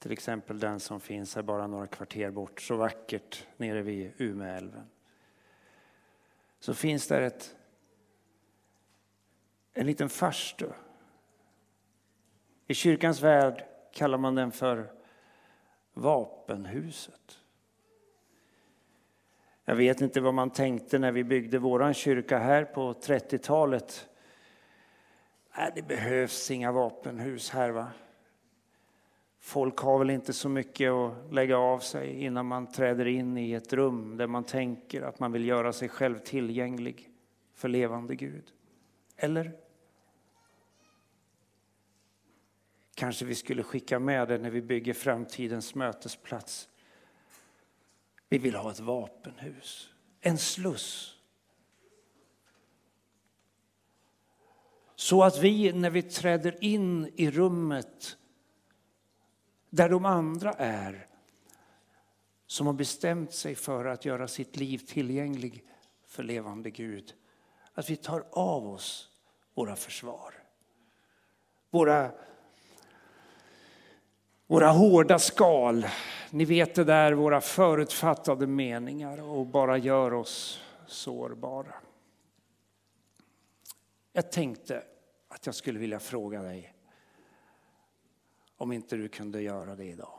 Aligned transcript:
till 0.00 0.12
exempel 0.12 0.60
den 0.60 0.80
som 0.80 1.00
finns 1.00 1.34
här 1.34 1.42
bara 1.42 1.66
några 1.66 1.86
kvarter 1.86 2.30
bort, 2.30 2.60
så 2.60 2.76
vackert 2.76 3.46
nere 3.56 3.82
vid 3.82 4.12
Umeälven, 4.16 4.90
så 6.58 6.74
finns 6.74 7.06
där 7.08 7.22
ett, 7.22 7.56
en 9.72 9.86
liten 9.86 10.08
farstu. 10.08 10.66
I 12.66 12.74
kyrkans 12.74 13.22
värld 13.22 13.64
kallar 13.92 14.18
man 14.18 14.34
den 14.34 14.52
för 14.52 14.92
vapenhuset. 15.92 17.38
Jag 19.64 19.76
vet 19.76 20.00
inte 20.00 20.20
vad 20.20 20.34
man 20.34 20.50
tänkte 20.50 20.98
när 20.98 21.12
vi 21.12 21.24
byggde 21.24 21.58
våran 21.58 21.94
kyrka 21.94 22.38
här 22.38 22.64
på 22.64 22.92
30-talet. 22.92 24.08
Nej, 25.56 25.68
äh, 25.68 25.74
det 25.74 25.82
behövs 25.82 26.50
inga 26.50 26.72
vapenhus 26.72 27.50
här 27.50 27.70
va. 27.70 27.88
Folk 29.50 29.78
har 29.78 29.98
väl 29.98 30.10
inte 30.10 30.32
så 30.32 30.48
mycket 30.48 30.90
att 30.90 31.32
lägga 31.32 31.58
av 31.58 31.78
sig 31.78 32.24
innan 32.24 32.46
man 32.46 32.72
träder 32.72 33.06
in 33.06 33.38
i 33.38 33.52
ett 33.52 33.72
rum 33.72 34.16
där 34.16 34.26
man 34.26 34.44
tänker 34.44 35.02
att 35.02 35.18
man 35.18 35.32
vill 35.32 35.44
göra 35.44 35.72
sig 35.72 35.88
själv 35.88 36.18
tillgänglig 36.18 37.10
för 37.54 37.68
levande 37.68 38.14
Gud. 38.14 38.44
Eller? 39.16 39.52
Kanske 42.94 43.24
vi 43.24 43.34
skulle 43.34 43.62
skicka 43.62 43.98
med 43.98 44.28
det 44.28 44.38
när 44.38 44.50
vi 44.50 44.62
bygger 44.62 44.94
framtidens 44.94 45.74
mötesplats. 45.74 46.68
Vi 48.28 48.38
vill 48.38 48.54
ha 48.54 48.70
ett 48.70 48.80
vapenhus, 48.80 49.90
en 50.20 50.38
sluss. 50.38 51.16
Så 54.96 55.22
att 55.22 55.38
vi 55.38 55.72
när 55.72 55.90
vi 55.90 56.02
träder 56.02 56.64
in 56.64 57.12
i 57.16 57.30
rummet 57.30 58.16
där 59.70 59.88
de 59.88 60.04
andra 60.04 60.52
är 60.52 61.06
som 62.46 62.66
har 62.66 62.74
bestämt 62.74 63.32
sig 63.32 63.54
för 63.54 63.84
att 63.84 64.04
göra 64.04 64.28
sitt 64.28 64.56
liv 64.56 64.78
tillgänglig 64.78 65.64
för 66.06 66.22
levande 66.22 66.70
Gud. 66.70 67.14
Att 67.74 67.90
vi 67.90 67.96
tar 67.96 68.24
av 68.30 68.68
oss 68.68 69.10
våra 69.54 69.76
försvar. 69.76 70.34
Våra, 71.70 72.10
våra 74.46 74.68
hårda 74.68 75.18
skal. 75.18 75.86
Ni 76.30 76.44
vet 76.44 76.74
det 76.74 76.84
där, 76.84 77.12
våra 77.12 77.40
förutfattade 77.40 78.46
meningar 78.46 79.22
och 79.22 79.46
bara 79.46 79.78
gör 79.78 80.14
oss 80.14 80.60
sårbara. 80.86 81.74
Jag 84.12 84.32
tänkte 84.32 84.82
att 85.28 85.46
jag 85.46 85.54
skulle 85.54 85.78
vilja 85.78 85.98
fråga 85.98 86.42
dig 86.42 86.74
om 88.60 88.72
inte 88.72 88.96
du 88.96 89.08
kunde 89.08 89.42
göra 89.42 89.76
det 89.76 89.84
idag. 89.84 90.18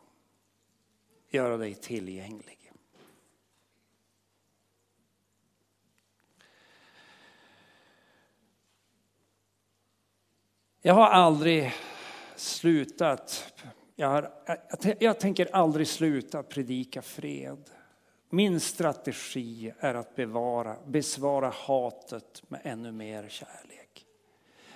Göra 1.29 1.57
dig 1.57 1.75
tillgänglig. 1.75 2.71
Jag 10.81 10.93
har 10.93 11.07
aldrig 11.07 11.73
slutat, 12.35 13.53
jag, 13.95 14.07
har, 14.07 14.33
jag, 14.45 14.95
jag 14.99 15.19
tänker 15.19 15.55
aldrig 15.55 15.87
sluta 15.87 16.43
predika 16.43 17.01
fred. 17.01 17.69
Min 18.29 18.59
strategi 18.59 19.73
är 19.79 19.93
att 19.93 20.15
bevara, 20.15 20.75
besvara 20.87 21.49
hatet 21.49 22.43
med 22.47 22.61
ännu 22.63 22.91
mer 22.91 23.27
kärlek. 23.29 24.05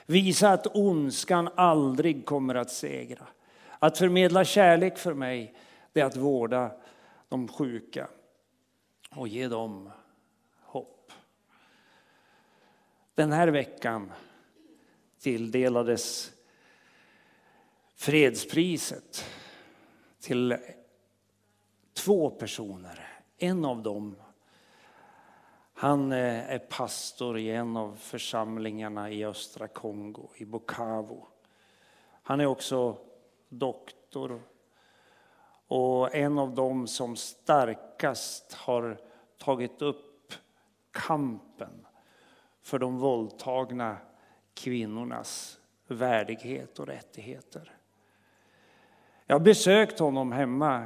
Visa 0.05 0.51
att 0.51 0.75
ondskan 0.75 1.49
aldrig 1.55 2.25
kommer 2.25 2.55
att 2.55 2.71
segra. 2.71 3.27
Att 3.85 3.97
förmedla 3.97 4.45
kärlek 4.45 4.97
för 4.97 5.13
mig, 5.13 5.53
det 5.93 6.01
är 6.01 6.05
att 6.05 6.15
vårda 6.15 6.71
de 7.29 7.47
sjuka 7.47 8.07
och 9.11 9.27
ge 9.27 9.47
dem 9.47 9.91
hopp. 10.61 11.11
Den 13.15 13.31
här 13.31 13.47
veckan 13.47 14.11
tilldelades 15.19 16.31
fredspriset 17.95 19.25
till 20.19 20.57
två 21.93 22.29
personer. 22.29 23.21
En 23.37 23.65
av 23.65 23.83
dem, 23.83 24.15
han 25.73 26.11
eh, 26.11 26.51
är 26.51 26.59
pastor 26.59 27.37
i 27.37 27.51
en 27.51 27.77
av 27.77 27.95
församlingarna 27.95 29.11
i 29.11 29.25
östra 29.25 29.67
Kongo, 29.67 30.29
i 30.35 30.45
Bukavu. 30.45 31.21
Han 32.23 32.39
är 32.39 32.45
också 32.45 33.04
doktor 33.59 34.41
och 35.67 36.15
en 36.15 36.39
av 36.39 36.55
dem 36.55 36.87
som 36.87 37.15
starkast 37.15 38.53
har 38.53 38.97
tagit 39.37 39.81
upp 39.81 40.33
kampen 40.91 41.85
för 42.61 42.79
de 42.79 42.97
våldtagna 42.97 43.97
kvinnornas 44.53 45.59
värdighet 45.87 46.79
och 46.79 46.87
rättigheter. 46.87 47.71
Jag 49.25 49.35
har 49.35 49.39
besökt 49.39 49.99
honom 49.99 50.31
hemma, 50.31 50.85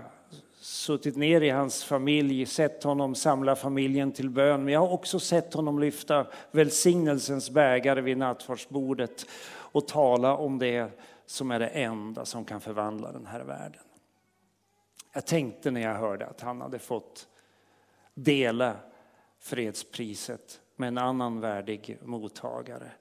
suttit 0.59 1.15
ner 1.15 1.41
i 1.41 1.49
hans 1.49 1.83
familj, 1.83 2.45
sett 2.45 2.83
honom 2.83 3.15
samla 3.15 3.55
familjen 3.55 4.11
till 4.11 4.29
bön. 4.29 4.63
Men 4.63 4.73
jag 4.73 4.79
har 4.79 4.93
också 4.93 5.19
sett 5.19 5.53
honom 5.53 5.79
lyfta 5.79 6.27
välsignelsens 6.51 7.49
bägare 7.49 8.01
vid 8.01 8.17
nattvardsbordet 8.17 9.25
och 9.71 9.87
tala 9.87 10.37
om 10.37 10.59
det 10.59 10.91
som 11.29 11.51
är 11.51 11.59
det 11.59 11.67
enda 11.67 12.25
som 12.25 12.45
kan 12.45 12.61
förvandla 12.61 13.11
den 13.11 13.25
här 13.25 13.39
världen. 13.39 13.83
Jag 15.13 15.25
tänkte 15.25 15.71
när 15.71 15.81
jag 15.81 15.95
hörde 15.95 16.27
att 16.27 16.41
han 16.41 16.61
hade 16.61 16.79
fått 16.79 17.27
dela 18.13 18.77
fredspriset 19.39 20.61
med 20.75 20.87
en 20.87 20.97
annan 20.97 21.39
värdig 21.39 21.97
mottagare. 22.01 22.91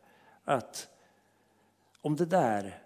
Att 0.45 0.89
om 2.01 2.17
det 2.17 2.27
där 2.27 2.83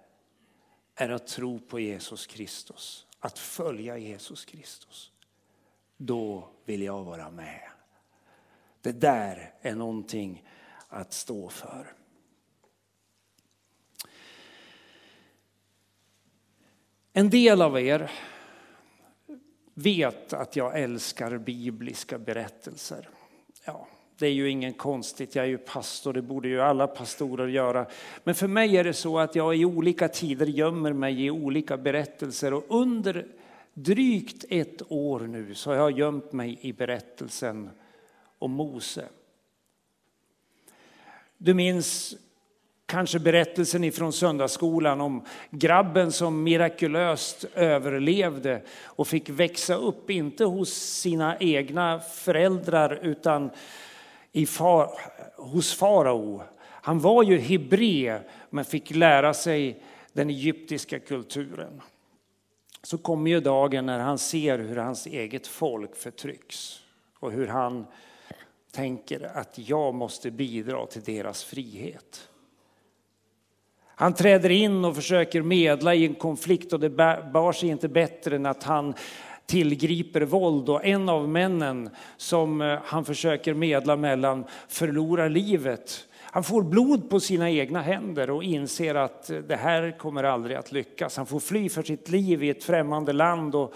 är 0.94 1.08
att 1.08 1.26
tro 1.26 1.59
på 1.59 1.80
Jesus 1.80 2.26
Kristus, 2.26 3.06
att 3.19 3.38
följa 3.38 3.98
Jesus 3.98 4.44
Kristus, 4.44 5.12
då 5.97 6.48
vill 6.64 6.82
jag 6.82 7.04
vara 7.04 7.30
med. 7.30 7.69
Det 8.80 8.92
där 8.92 9.54
är 9.60 9.74
någonting 9.74 10.48
att 10.88 11.12
stå 11.12 11.48
för. 11.48 11.94
En 17.12 17.30
del 17.30 17.62
av 17.62 17.80
er 17.80 18.10
vet 19.74 20.32
att 20.32 20.56
jag 20.56 20.80
älskar 20.80 21.38
bibliska 21.38 22.18
berättelser. 22.18 23.08
Ja, 23.64 23.88
det 24.18 24.26
är 24.26 24.32
ju 24.32 24.50
ingen 24.50 24.72
konstigt, 24.72 25.34
jag 25.34 25.44
är 25.44 25.48
ju 25.48 25.58
pastor, 25.58 26.12
det 26.12 26.22
borde 26.22 26.48
ju 26.48 26.60
alla 26.60 26.86
pastorer 26.86 27.48
göra. 27.48 27.86
Men 28.24 28.34
för 28.34 28.48
mig 28.48 28.76
är 28.76 28.84
det 28.84 28.92
så 28.92 29.18
att 29.18 29.34
jag 29.34 29.56
i 29.56 29.64
olika 29.64 30.08
tider 30.08 30.46
gömmer 30.46 30.92
mig 30.92 31.24
i 31.24 31.30
olika 31.30 31.76
berättelser 31.76 32.54
och 32.54 32.64
under 32.68 33.26
drygt 33.74 34.44
ett 34.48 34.92
år 34.92 35.20
nu 35.20 35.54
så 35.54 35.70
har 35.70 35.76
jag 35.76 35.98
gömt 35.98 36.32
mig 36.32 36.58
i 36.60 36.72
berättelsen 36.72 37.70
om 38.38 38.53
Mose. 38.53 39.08
Du 41.38 41.54
minns 41.54 42.16
kanske 42.92 43.18
berättelsen 43.18 43.84
ifrån 43.84 44.12
söndagsskolan 44.12 45.00
om 45.00 45.24
grabben 45.50 46.12
som 46.12 46.42
mirakulöst 46.42 47.44
överlevde 47.54 48.62
och 48.84 49.09
fick 49.09 49.28
växa 49.28 49.74
upp, 49.74 50.10
inte 50.10 50.44
hos 50.44 50.72
sina 50.74 51.36
egna 51.39 52.00
föräldrar 52.00 52.98
utan 53.03 53.50
i 54.33 54.47
far, 54.47 54.91
hos 55.36 55.74
farao. 55.74 56.42
Han 56.65 57.00
var 57.00 57.22
ju 57.22 57.39
hebré 57.39 58.18
men 58.50 58.65
fick 58.65 58.91
lära 58.91 59.34
sig 59.34 59.83
den 60.12 60.30
egyptiska 60.30 60.98
kulturen. 60.98 61.80
Så 62.83 62.98
kommer 62.98 63.30
ju 63.30 63.41
dagen 63.41 63.86
när 63.86 63.98
han 63.98 64.18
ser 64.18 64.59
hur 64.59 64.77
hans 64.77 65.06
eget 65.06 65.47
folk 65.47 65.97
förtrycks 65.97 66.80
och 67.21 67.33
hur 67.33 67.47
han 67.47 67.86
tänker 68.71 69.36
att 69.36 69.59
jag 69.59 69.94
måste 69.94 70.30
bidra 70.30 70.86
till 70.86 71.03
deras 71.03 71.44
frihet. 71.44 72.28
Han 73.94 74.15
träder 74.15 74.50
in 74.50 74.84
och 74.84 74.97
försöker 74.97 75.42
medla 75.42 75.94
i 75.94 76.06
en 76.06 76.15
konflikt 76.15 76.72
och 76.72 76.80
det 76.80 76.91
bar 77.33 77.53
sig 77.53 77.68
inte 77.68 77.89
bättre 77.89 78.36
än 78.36 78.47
att 78.47 78.62
han 78.62 78.94
tillgriper 79.47 80.21
våld 80.21 80.68
och 80.68 80.84
en 80.84 81.09
av 81.09 81.28
männen 81.28 81.91
som 82.16 82.60
eh, 82.60 82.78
han 82.84 83.04
försöker 83.04 83.54
medla 83.54 83.97
mellan 83.97 84.44
förlorar 84.68 85.28
livet. 85.28 86.09
Han 86.21 86.44
får 86.44 86.62
blod 86.62 87.10
på 87.10 87.21
sina 87.21 87.50
egna 87.50 87.83
händer 87.83 88.30
och 88.30 88.44
inser 88.44 88.94
att 88.94 89.30
eh, 89.30 89.39
det 89.39 89.56
här 89.56 89.98
kommer 89.98 90.24
aldrig 90.24 90.56
att 90.56 90.72
lyckas. 90.72 91.16
Han 91.16 91.27
får 91.27 91.41
fly 91.41 91.68
för 91.68 91.83
sitt 91.83 92.09
liv 92.09 92.42
i 92.42 92.50
ett 92.50 92.65
främmande 92.65 93.12
land. 93.12 93.54
Och 93.54 93.74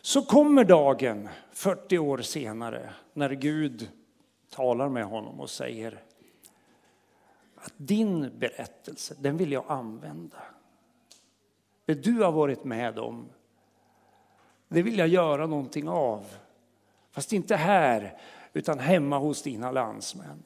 så 0.00 0.22
kommer 0.22 0.64
dagen, 0.64 1.28
40 1.52 1.98
år 1.98 2.18
senare, 2.18 2.90
när 3.12 3.30
Gud 3.30 3.88
talar 4.54 4.88
med 4.88 5.04
honom 5.04 5.40
och 5.40 5.50
säger 5.50 5.98
att 7.64 7.72
din 7.76 8.38
berättelse, 8.38 9.14
den 9.18 9.36
vill 9.36 9.52
jag 9.52 9.64
använda. 9.68 10.42
Det 11.84 11.94
du 11.94 12.22
har 12.22 12.32
varit 12.32 12.64
med 12.64 12.98
om, 12.98 13.28
det 14.68 14.82
vill 14.82 14.98
jag 14.98 15.08
göra 15.08 15.46
någonting 15.46 15.88
av. 15.88 16.26
Fast 17.10 17.32
inte 17.32 17.56
här, 17.56 18.20
utan 18.52 18.78
hemma 18.78 19.18
hos 19.18 19.42
dina 19.42 19.70
landsmän. 19.70 20.42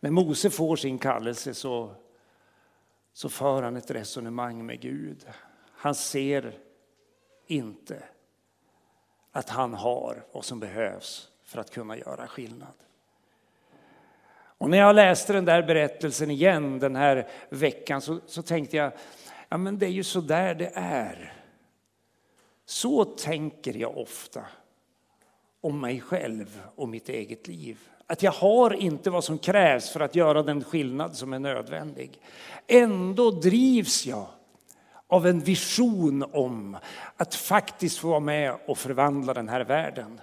När 0.00 0.10
Mose 0.10 0.50
får 0.50 0.76
sin 0.76 0.98
kallelse 0.98 1.54
så, 1.54 1.94
så 3.12 3.28
för 3.28 3.62
han 3.62 3.76
ett 3.76 3.90
resonemang 3.90 4.66
med 4.66 4.80
Gud. 4.80 5.26
Han 5.72 5.94
ser 5.94 6.58
inte 7.46 8.02
att 9.32 9.48
han 9.48 9.74
har 9.74 10.24
vad 10.32 10.44
som 10.44 10.60
behövs 10.60 11.30
för 11.42 11.58
att 11.58 11.70
kunna 11.70 11.96
göra 11.96 12.26
skillnad. 12.26 12.85
Och 14.58 14.70
när 14.70 14.78
jag 14.78 14.96
läste 14.96 15.32
den 15.32 15.44
där 15.44 15.62
berättelsen 15.62 16.30
igen 16.30 16.78
den 16.78 16.96
här 16.96 17.28
veckan 17.50 18.00
så, 18.00 18.18
så 18.26 18.42
tänkte 18.42 18.76
jag, 18.76 18.92
ja 19.48 19.56
men 19.56 19.78
det 19.78 19.86
är 19.86 19.90
ju 19.90 20.04
så 20.04 20.20
där 20.20 20.54
det 20.54 20.70
är. 20.74 21.32
Så 22.66 23.04
tänker 23.04 23.76
jag 23.76 23.98
ofta 23.98 24.44
om 25.60 25.80
mig 25.80 26.00
själv 26.00 26.62
och 26.74 26.88
mitt 26.88 27.08
eget 27.08 27.48
liv. 27.48 27.78
Att 28.06 28.22
jag 28.22 28.32
har 28.32 28.74
inte 28.74 29.10
vad 29.10 29.24
som 29.24 29.38
krävs 29.38 29.90
för 29.90 30.00
att 30.00 30.14
göra 30.14 30.42
den 30.42 30.64
skillnad 30.64 31.16
som 31.16 31.32
är 31.32 31.38
nödvändig. 31.38 32.20
Ändå 32.66 33.30
drivs 33.30 34.06
jag 34.06 34.26
av 35.06 35.26
en 35.26 35.40
vision 35.40 36.24
om 36.32 36.76
att 37.16 37.34
faktiskt 37.34 37.98
få 37.98 38.08
vara 38.08 38.20
med 38.20 38.56
och 38.66 38.78
förvandla 38.78 39.34
den 39.34 39.48
här 39.48 39.60
världen. 39.60 40.20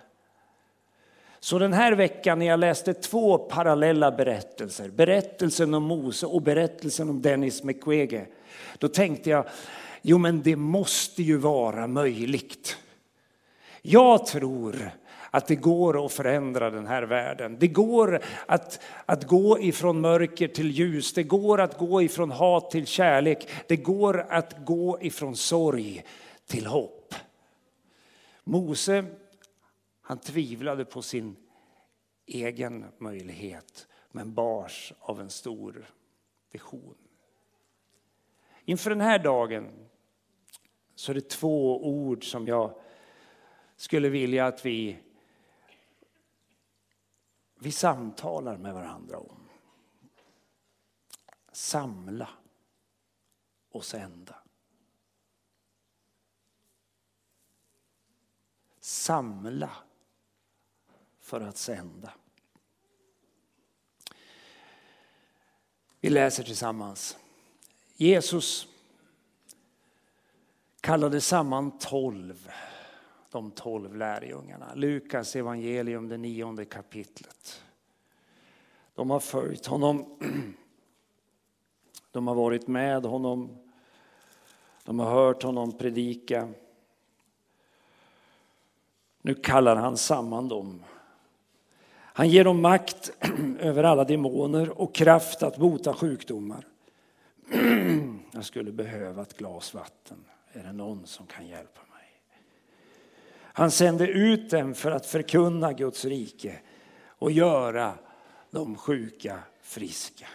Så 1.44 1.60
den 1.60 1.74
här 1.74 1.92
veckan 1.92 2.40
när 2.40 2.45
jag 2.45 2.60
läste 2.60 2.94
två 2.94 3.38
parallella 3.38 4.12
berättelser, 4.12 4.90
berättelsen 4.90 5.74
om 5.74 5.84
Mose 5.84 6.25
och 6.25 6.42
berättelsen 6.42 7.10
om 7.10 7.22
Dennis 7.22 7.63
Mukwege, 7.63 8.25
då 8.78 8.88
tänkte 8.88 9.30
jag, 9.30 9.45
jo 10.01 10.18
men 10.18 10.42
det 10.42 10.56
måste 10.56 11.24
ju 11.24 11.38
vara 11.38 11.88
möjligt. 11.88 12.78
Jag 13.81 14.25
tror 14.25 14.92
att 15.31 15.48
det 15.48 15.56
går 15.56 16.06
att 16.06 16.12
förändra 16.12 16.69
den 16.69 16.88
här 16.88 17.04
världen. 17.04 17.57
Det 17.60 17.68
går 17.68 18.22
att, 18.45 18.80
att 19.06 19.28
gå 19.28 19.60
ifrån 19.60 20.01
mörker 20.01 20.48
till 20.48 20.72
ljus, 20.72 21.13
det 21.13 21.24
går 21.24 21.62
att 21.62 21.78
gå 21.78 22.01
ifrån 22.01 22.31
hat 22.31 22.72
till 22.72 22.86
kärlek, 22.86 23.48
det 23.68 23.78
går 23.78 24.25
att 24.30 24.66
gå 24.66 24.98
ifrån 25.01 25.36
sorg 25.36 26.04
till 26.48 26.66
hopp. 26.66 27.16
Mose, 28.44 29.06
han 30.06 30.18
tvivlade 30.20 30.86
på 30.86 31.02
sin 31.02 31.36
egen 32.26 32.86
möjlighet, 32.98 33.88
men 34.12 34.34
bars 34.34 34.94
av 35.00 35.22
en 35.22 35.30
stor 35.30 35.94
vision. 36.52 36.98
Inför 38.66 38.90
den 38.90 39.02
här 39.02 39.20
dagen 39.20 39.90
så 40.96 41.12
är 41.12 41.16
det 41.16 41.30
två 41.30 41.88
ord 41.88 42.32
som 42.32 42.48
jag 42.48 42.82
skulle 43.76 44.10
vilja 44.10 44.46
att 44.46 44.66
vi 44.66 45.00
vi 47.64 47.72
samtalar 47.72 48.58
med 48.58 48.74
varandra 48.74 49.18
om. 49.20 49.50
Samla 51.52 52.30
och 53.72 53.86
sända. 53.86 54.36
Samla 58.80 59.72
för 61.33 61.41
att 61.41 61.57
sända. 61.57 62.13
Vi 66.00 66.09
läser 66.09 66.44
tillsammans. 66.44 67.18
Jesus 67.95 68.68
kallade 70.81 71.21
samman 71.21 71.77
tolv 71.80 72.51
de 73.31 73.51
tolv 73.51 73.95
lärjungarna. 73.95 74.74
Lukas 74.75 75.35
evangelium, 75.35 76.07
det 76.07 76.18
nionde 76.18 76.65
kapitlet. 76.65 77.63
De 78.95 79.09
har 79.09 79.19
följt 79.19 79.65
honom. 79.65 80.19
De 82.12 82.27
har 82.27 82.35
varit 82.35 82.68
med 82.68 83.06
honom. 83.06 83.57
De 84.83 85.00
har 85.00 85.09
hört 85.12 85.44
honom 85.44 85.77
predika. 85.77 86.53
Nu 89.21 89.35
kallar 89.35 89.75
han 89.75 89.97
samman 89.97 90.47
dem. 90.47 90.83
Han 92.15 92.30
ger 92.30 92.44
dem 92.44 92.62
makt 92.62 93.12
över 93.60 93.83
alla 93.83 94.04
demoner 94.04 94.81
och 94.81 94.95
kraft 94.95 95.44
att 95.44 95.57
bota 95.57 95.94
sjukdomar. 95.94 96.68
Jag 98.31 98.45
skulle 98.45 98.71
behöva 98.71 99.21
ett 99.21 99.38
glas 99.38 99.74
vatten. 99.74 100.18
Är 100.54 100.63
det 100.63 100.74
någon 100.74 101.06
som 101.06 101.25
kan 101.25 101.48
hjälpa 101.48 101.80
mig? 101.80 102.10
Han 103.36 103.71
sände 103.71 104.07
ut 104.07 104.50
dem 104.50 104.74
för 104.74 104.92
att 104.92 105.06
förkunna 105.06 105.74
Guds 105.74 106.06
rike 106.06 106.60
och 107.07 107.31
göra 107.31 107.94
de 108.51 108.75
sjuka 108.75 109.39
friska. 109.62 110.27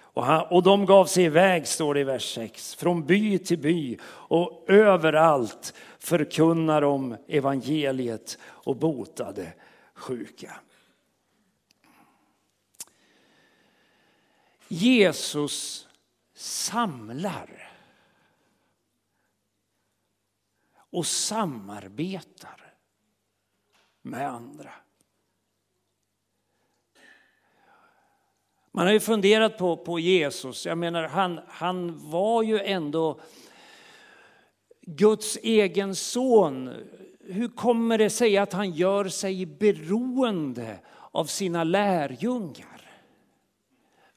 Och, 0.00 0.24
han, 0.24 0.46
och 0.50 0.62
de 0.62 0.86
gav 0.86 1.06
sig 1.06 1.24
iväg, 1.24 1.66
står 1.66 1.94
det 1.94 2.00
i 2.00 2.04
vers 2.04 2.34
6, 2.34 2.74
från 2.74 3.06
by 3.06 3.38
till 3.38 3.58
by 3.58 3.98
och 4.04 4.64
överallt 4.68 5.74
förkunnar 5.98 6.80
de 6.80 7.16
evangeliet 7.28 8.38
och 8.42 8.76
botade 8.76 9.52
sjuka. 9.94 10.50
Jesus 14.72 15.88
samlar 16.34 17.72
och 20.90 21.06
samarbetar 21.06 22.74
med 24.02 24.28
andra. 24.28 24.70
Man 28.72 28.86
har 28.86 28.92
ju 28.92 29.00
funderat 29.00 29.58
på, 29.58 29.76
på 29.76 29.98
Jesus. 29.98 30.66
Jag 30.66 30.78
menar, 30.78 31.02
han, 31.02 31.40
han 31.48 32.10
var 32.10 32.42
ju 32.42 32.58
ändå 32.58 33.20
Guds 34.80 35.38
egen 35.42 35.94
son. 35.94 36.70
Hur 37.20 37.48
kommer 37.48 37.98
det 37.98 38.10
sig 38.10 38.38
att 38.38 38.52
han 38.52 38.70
gör 38.70 39.08
sig 39.08 39.46
beroende 39.46 40.78
av 41.10 41.24
sina 41.24 41.64
lärjungar? 41.64 42.81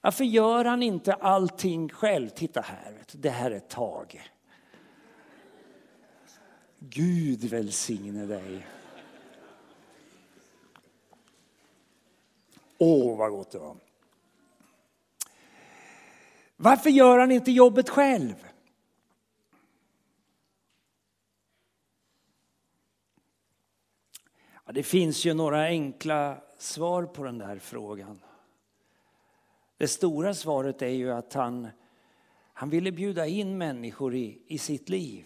Varför 0.05 0.23
gör 0.23 0.65
han 0.65 0.83
inte 0.83 1.13
allting 1.13 1.89
själv? 1.89 2.29
Titta 2.29 2.61
här, 2.61 3.03
det 3.11 3.29
här 3.29 3.51
är 3.51 3.59
Tage. 3.59 4.31
Gud 6.79 7.43
välsigne 7.43 8.25
dig. 8.25 8.67
Åh, 12.77 13.17
vad 13.17 13.31
gott 13.31 13.51
det 13.51 13.59
var. 13.59 13.75
Varför 16.55 16.89
gör 16.89 17.19
han 17.19 17.31
inte 17.31 17.51
jobbet 17.51 17.89
själv? 17.89 18.47
Ja, 24.65 24.71
det 24.71 24.83
finns 24.83 25.25
ju 25.25 25.33
några 25.33 25.63
enkla 25.63 26.41
svar 26.57 27.03
på 27.03 27.23
den 27.23 27.37
där 27.37 27.59
frågan. 27.59 28.19
Det 29.77 29.87
stora 29.87 30.33
svaret 30.33 30.81
är 30.81 30.87
ju 30.87 31.11
att 31.11 31.33
han, 31.33 31.67
han 32.53 32.69
ville 32.69 32.91
bjuda 32.91 33.27
in 33.27 33.57
människor 33.57 34.15
i, 34.15 34.37
i 34.47 34.57
sitt 34.57 34.89
liv. 34.89 35.25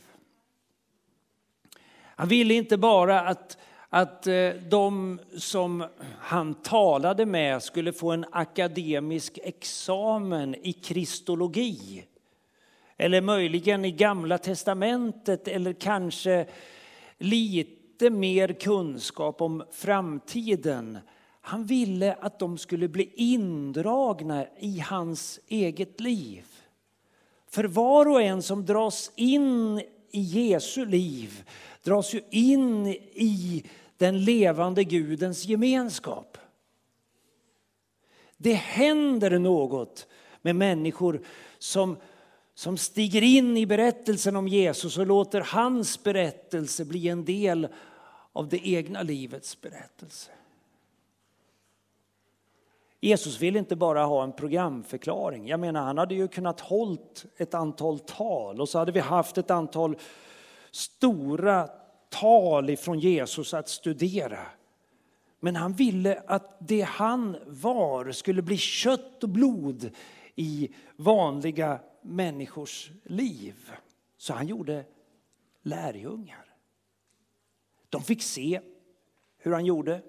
Han 1.99 2.27
ville 2.27 2.53
inte 2.53 2.77
bara 2.77 3.21
att, 3.21 3.57
att 3.89 4.27
eh, 4.27 4.49
de 4.49 5.19
som 5.37 5.85
han 6.19 6.53
talade 6.53 7.25
med 7.25 7.63
skulle 7.63 7.93
få 7.93 8.11
en 8.11 8.25
akademisk 8.31 9.39
examen 9.43 10.55
i 10.55 10.73
kristologi. 10.73 12.05
Eller 12.97 13.21
möjligen 13.21 13.85
i 13.85 13.91
gamla 13.91 14.37
testamentet 14.37 15.47
eller 15.47 15.73
kanske 15.73 16.45
lite 17.17 18.09
mer 18.09 18.53
kunskap 18.53 19.41
om 19.41 19.63
framtiden. 19.71 20.97
Han 21.49 21.65
ville 21.65 22.13
att 22.13 22.39
de 22.39 22.57
skulle 22.57 22.87
bli 22.87 23.11
indragna 23.15 24.45
i 24.59 24.79
hans 24.79 25.39
eget 25.47 25.99
liv. 25.99 26.45
För 27.47 27.63
var 27.63 28.05
och 28.05 28.21
en 28.21 28.41
som 28.41 28.65
dras 28.65 29.11
in 29.15 29.79
i 30.11 30.21
Jesu 30.21 30.85
liv 30.85 31.49
dras 31.83 32.13
ju 32.13 32.21
in 32.29 32.87
i 32.87 33.65
den 33.97 34.23
levande 34.23 34.83
Gudens 34.83 35.45
gemenskap. 35.45 36.37
Det 38.37 38.53
händer 38.53 39.39
något 39.39 40.07
med 40.41 40.55
människor 40.55 41.21
som, 41.59 41.97
som 42.53 42.77
stiger 42.77 43.21
in 43.21 43.57
i 43.57 43.65
berättelsen 43.65 44.35
om 44.35 44.47
Jesus 44.47 44.97
och 44.97 45.07
låter 45.07 45.41
hans 45.41 46.03
berättelse 46.03 46.85
bli 46.85 47.07
en 47.07 47.25
del 47.25 47.67
av 48.33 48.49
det 48.49 48.67
egna 48.67 49.03
livets 49.03 49.61
berättelse. 49.61 50.31
Jesus 53.01 53.41
vill 53.41 53.55
inte 53.55 53.75
bara 53.75 54.05
ha 54.05 54.23
en 54.23 54.33
programförklaring. 54.33 55.47
Jag 55.47 55.59
menar, 55.59 55.81
han 55.81 55.97
hade 55.97 56.15
ju 56.15 56.27
kunnat 56.27 56.59
hållt 56.59 57.25
ett 57.37 57.53
antal 57.53 57.99
tal 57.99 58.61
och 58.61 58.69
så 58.69 58.79
hade 58.79 58.91
vi 58.91 58.99
haft 58.99 59.37
ett 59.37 59.51
antal 59.51 59.97
stora 60.71 61.69
tal 62.09 62.69
ifrån 62.69 62.99
Jesus 62.99 63.53
att 63.53 63.69
studera. 63.69 64.39
Men 65.39 65.55
han 65.55 65.73
ville 65.73 66.23
att 66.27 66.57
det 66.59 66.81
han 66.81 67.37
var 67.47 68.11
skulle 68.11 68.41
bli 68.41 68.57
kött 68.57 69.23
och 69.23 69.29
blod 69.29 69.91
i 70.35 70.69
vanliga 70.95 71.79
människors 72.01 72.91
liv. 73.03 73.71
Så 74.17 74.33
han 74.33 74.47
gjorde 74.47 74.85
lärjungar. 75.61 76.45
De 77.89 78.01
fick 78.03 78.23
se 78.23 78.61
hur 79.37 79.51
han 79.51 79.65
gjorde. 79.65 80.01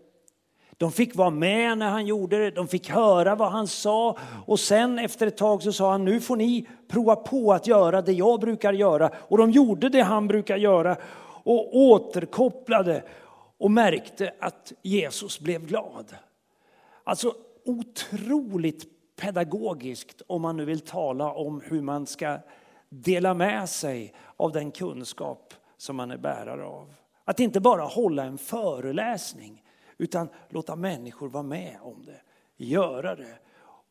De 0.80 0.92
fick 0.92 1.16
vara 1.16 1.30
med 1.30 1.78
när 1.78 1.90
han 1.90 2.06
gjorde 2.06 2.38
det, 2.38 2.50
de 2.50 2.68
fick 2.68 2.90
höra 2.90 3.34
vad 3.34 3.50
han 3.50 3.68
sa 3.68 4.18
och 4.46 4.60
sen 4.60 4.98
efter 4.98 5.26
ett 5.26 5.36
tag 5.36 5.62
så 5.62 5.72
sa 5.72 5.90
han 5.90 6.04
nu 6.04 6.20
får 6.20 6.36
ni 6.36 6.68
prova 6.88 7.16
på 7.16 7.52
att 7.52 7.66
göra 7.66 8.02
det 8.02 8.12
jag 8.12 8.40
brukar 8.40 8.72
göra. 8.72 9.10
Och 9.14 9.38
de 9.38 9.50
gjorde 9.50 9.88
det 9.88 10.00
han 10.00 10.28
brukar 10.28 10.56
göra 10.56 10.96
och 11.44 11.76
återkopplade 11.76 13.04
och 13.58 13.70
märkte 13.70 14.32
att 14.40 14.72
Jesus 14.82 15.40
blev 15.40 15.66
glad. 15.66 16.14
Alltså 17.04 17.34
otroligt 17.64 18.84
pedagogiskt 19.16 20.22
om 20.26 20.42
man 20.42 20.56
nu 20.56 20.64
vill 20.64 20.80
tala 20.80 21.32
om 21.32 21.60
hur 21.64 21.82
man 21.82 22.06
ska 22.06 22.38
dela 22.88 23.34
med 23.34 23.68
sig 23.68 24.14
av 24.36 24.52
den 24.52 24.70
kunskap 24.70 25.54
som 25.76 25.96
man 25.96 26.10
är 26.10 26.18
bärare 26.18 26.64
av. 26.64 26.94
Att 27.24 27.40
inte 27.40 27.60
bara 27.60 27.82
hålla 27.82 28.24
en 28.24 28.38
föreläsning 28.38 29.62
utan 30.00 30.28
låta 30.48 30.76
människor 30.76 31.28
vara 31.28 31.42
med 31.42 31.78
om 31.80 32.04
det, 32.04 32.20
göra 32.56 33.16
det, 33.16 33.38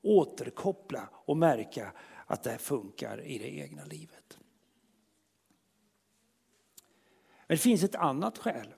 återkoppla 0.01 1.09
och 1.13 1.37
märka 1.37 1.91
att 2.25 2.43
det 2.43 2.57
funkar 2.57 3.21
i 3.21 3.37
det 3.37 3.57
egna 3.57 3.85
livet. 3.85 4.39
Men 7.47 7.55
det 7.55 7.57
finns 7.57 7.83
ett 7.83 7.95
annat 7.95 8.37
skäl. 8.37 8.73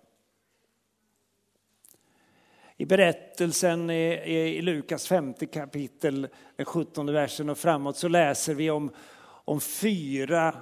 I 2.78 2.86
berättelsen 2.86 3.90
i 3.90 4.62
Lukas 4.62 5.08
femte 5.08 5.46
kapitel, 5.46 6.28
den 6.56 6.66
sjuttonde 6.66 7.14
versen 7.14 7.50
och 7.50 7.58
framåt 7.58 7.98
så 7.98 8.08
läser 8.08 8.56
vi 8.56 8.72
om, 8.72 8.92
om 9.24 9.62
fyra 9.62 10.56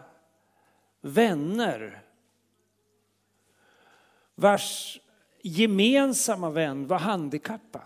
vänner 1.02 2.04
vars 4.36 5.00
gemensamma 5.42 6.50
vän 6.50 6.88
var 6.88 7.00
handikappad. 7.00 7.82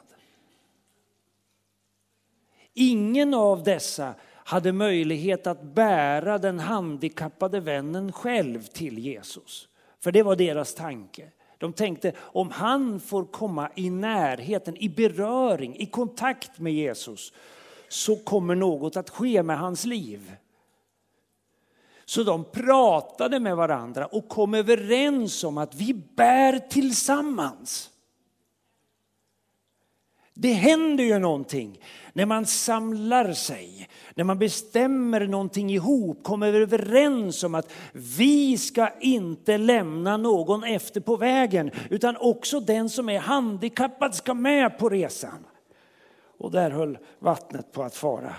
Ingen 2.74 3.33
av 3.33 3.63
dessa 3.63 4.13
hade 4.29 4.72
möjlighet 4.72 5.48
att 5.48 5.63
bära 5.63 6.38
den 6.38 6.60
handikappade 6.60 7.60
vännen 7.60 8.12
själv 8.12 8.62
till 8.63 9.00
Jesus. 9.00 9.67
För 10.00 10.12
det 10.12 10.24
var 10.24 10.36
deras 10.36 10.74
tanke. 10.75 11.31
De 11.57 11.74
tänkte 11.74 12.13
om 12.17 12.51
han 12.51 13.00
får 13.00 13.25
komma 13.25 13.69
i 13.75 13.89
närheten, 13.89 14.77
i 14.77 14.89
beröring, 14.89 15.75
i 15.75 15.86
kontakt 15.86 16.60
med 16.60 16.74
Jesus 16.74 17.33
så 17.88 18.15
kommer 18.15 18.55
något 18.55 18.98
att 18.98 19.10
ske 19.10 19.43
med 19.43 19.60
hans 19.60 19.86
liv. 19.86 20.36
Så 22.13 22.24
de 22.24 22.43
pratade 22.43 23.39
med 23.39 23.55
varandra 23.55 24.05
och 24.05 24.29
kom 24.29 24.53
överens 24.53 25.43
om 25.43 25.58
att 25.58 25.75
vi 25.75 25.93
bär 25.93 26.60
tillsammans. 26.60 27.89
Det 30.34 30.53
händer 30.53 31.03
ju 31.03 31.20
någonting 31.20 31.79
när 32.13 32.25
man 32.25 32.46
samlar 32.46 33.34
sig, 33.34 33.89
när 34.15 34.24
man 34.24 34.39
bestämmer 34.39 35.27
någonting 35.27 35.70
ihop, 35.70 36.24
kommer 36.24 36.53
överens 36.53 37.43
om 37.43 37.55
att 37.55 37.72
vi 37.93 38.58
ska 38.58 38.89
inte 39.00 39.58
lämna 39.58 40.17
någon 40.17 40.63
efter 40.63 41.01
på 41.01 41.15
vägen, 41.15 41.72
utan 41.89 42.17
också 42.17 42.60
den 42.60 42.89
som 42.89 43.10
är 43.10 43.20
handikappad 43.20 44.15
ska 44.15 44.34
med 44.34 44.77
på 44.77 44.89
resan. 44.89 45.46
Och 46.38 46.51
där 46.51 46.72
höll 46.72 46.98
vattnet 47.20 47.72
på 47.72 47.84
att 47.84 47.96
fara. 47.96 48.36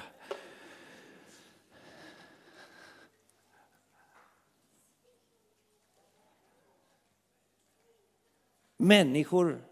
Människor 8.84 9.64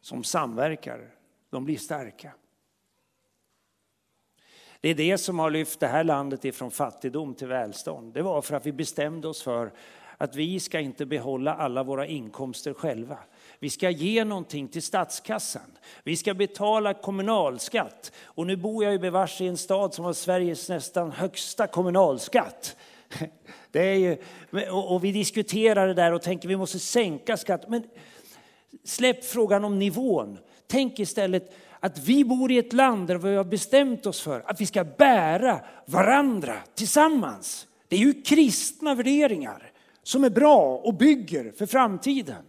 som 0.00 0.24
samverkar, 0.24 1.14
de 1.50 1.64
blir 1.64 1.76
starka. 1.76 2.32
Det 4.80 4.88
är 4.88 4.94
det 4.94 5.18
som 5.18 5.38
har 5.38 5.50
lyft 5.50 5.80
det 5.80 5.86
här 5.86 6.04
landet 6.04 6.44
ifrån 6.44 6.70
fattigdom 6.70 7.34
till 7.34 7.48
välstånd. 7.48 8.14
Det 8.14 8.22
var 8.22 8.42
för 8.42 8.56
att 8.56 8.66
vi 8.66 8.72
bestämde 8.72 9.28
oss 9.28 9.42
för 9.42 9.72
att 10.18 10.36
vi 10.36 10.60
ska 10.60 10.80
inte 10.80 11.06
behålla 11.06 11.54
alla 11.54 11.82
våra 11.82 12.06
inkomster 12.06 12.74
själva. 12.74 13.18
Vi 13.58 13.70
ska 13.70 13.90
ge 13.90 14.24
någonting 14.24 14.68
till 14.68 14.82
statskassan. 14.82 15.78
Vi 16.04 16.16
ska 16.16 16.34
betala 16.34 16.94
kommunalskatt. 16.94 18.12
Och 18.24 18.46
nu 18.46 18.56
bor 18.56 18.84
jag 18.84 18.92
ju 18.92 18.98
bevars 18.98 19.40
i 19.40 19.46
en 19.46 19.56
stad 19.56 19.94
som 19.94 20.04
har 20.04 20.12
Sveriges 20.12 20.68
nästan 20.68 21.10
högsta 21.12 21.66
kommunalskatt. 21.66 22.76
Det 23.72 23.80
är 23.80 23.94
ju, 23.94 24.16
och 24.70 25.04
vi 25.04 25.12
diskuterar 25.12 25.88
det 25.88 25.94
där 25.94 26.12
och 26.12 26.22
tänker 26.22 26.48
vi 26.48 26.56
måste 26.56 26.78
sänka 26.78 27.36
skatten. 27.36 27.70
Men 27.70 27.82
släpp 28.84 29.24
frågan 29.24 29.64
om 29.64 29.78
nivån. 29.78 30.38
Tänk 30.66 30.98
istället 30.98 31.54
att 31.80 31.98
vi 31.98 32.24
bor 32.24 32.52
i 32.52 32.58
ett 32.58 32.72
land 32.72 33.08
där 33.08 33.18
vi 33.18 33.36
har 33.36 33.44
bestämt 33.44 34.06
oss 34.06 34.20
för 34.20 34.40
att 34.46 34.60
vi 34.60 34.66
ska 34.66 34.84
bära 34.84 35.60
varandra 35.86 36.56
tillsammans. 36.74 37.66
Det 37.88 37.96
är 37.96 38.00
ju 38.00 38.22
kristna 38.22 38.94
värderingar 38.94 39.72
som 40.02 40.24
är 40.24 40.30
bra 40.30 40.76
och 40.76 40.94
bygger 40.94 41.52
för 41.52 41.66
framtiden. 41.66 42.44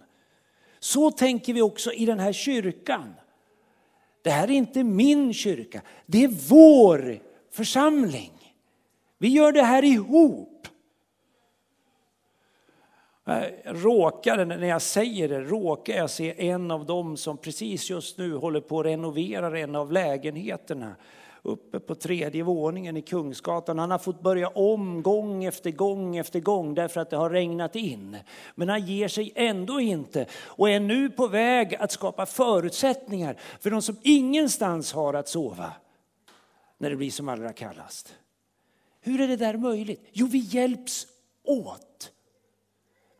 Så 0.80 1.12
tänker 1.12 1.54
vi 1.54 1.62
också 1.62 1.94
i 1.94 2.06
den 2.06 2.20
här 2.20 2.34
kyrkan. 2.34 3.14
Det 4.24 4.30
här 4.30 4.44
är 4.44 4.52
inte 4.52 4.84
min 4.84 5.34
kyrka, 5.34 5.82
det 6.06 6.24
är 6.24 6.50
vår 6.50 7.20
församling. 7.52 8.56
Vi 9.18 9.28
gör 9.28 9.52
det 9.52 9.64
här 9.64 9.84
ihop. 9.84 10.51
Eh, 13.28 13.44
råkar, 13.66 14.46
när 14.46 14.68
jag 14.68 14.82
säger 14.82 15.30
det, 15.30 15.40
råkar 15.40 15.94
jag 15.94 16.10
se 16.10 16.50
en 16.50 16.72
av 16.72 16.86
dem 16.86 17.18
som 17.18 17.38
precis 17.38 17.90
just 17.90 18.18
nu 18.18 18.36
håller 18.36 18.62
på 18.62 18.80
att 18.80 18.86
renovera 18.86 19.60
en 19.60 19.76
av 19.76 19.92
lägenheterna 19.92 20.96
uppe 21.44 21.80
på 21.80 21.96
tredje 21.96 22.44
våningen 22.44 22.98
i 22.98 23.02
Kungsgatan. 23.02 23.80
Han 23.80 23.92
har 23.92 24.00
fått 24.00 24.22
börja 24.22 24.48
om 24.48 25.02
gång 25.02 25.44
efter 25.44 25.72
gång 25.72 26.18
efter 26.18 26.40
gång 26.40 26.74
därför 26.74 27.02
att 27.02 27.10
det 27.10 27.18
har 27.18 27.30
regnat 27.30 27.76
in. 27.76 28.18
Men 28.56 28.70
han 28.70 28.86
ger 28.86 29.08
sig 29.08 29.32
ändå 29.36 29.80
inte 29.80 30.26
och 30.34 30.70
är 30.70 30.80
nu 30.80 31.10
på 31.10 31.28
väg 31.28 31.76
att 31.76 31.92
skapa 31.92 32.26
förutsättningar 32.26 33.38
för 33.60 33.72
de 33.72 33.82
som 33.82 33.98
ingenstans 34.02 34.94
har 34.94 35.14
att 35.14 35.28
sova 35.28 35.74
när 36.78 36.90
det 36.90 36.96
blir 36.96 37.12
som 37.12 37.30
allra 37.30 37.54
kallast. 37.54 38.16
Hur 39.02 39.22
är 39.22 39.28
det 39.28 39.38
där 39.38 39.58
möjligt? 39.58 40.10
Jo, 40.12 40.28
vi 40.28 40.38
hjälps 40.38 41.08
åt. 41.44 42.12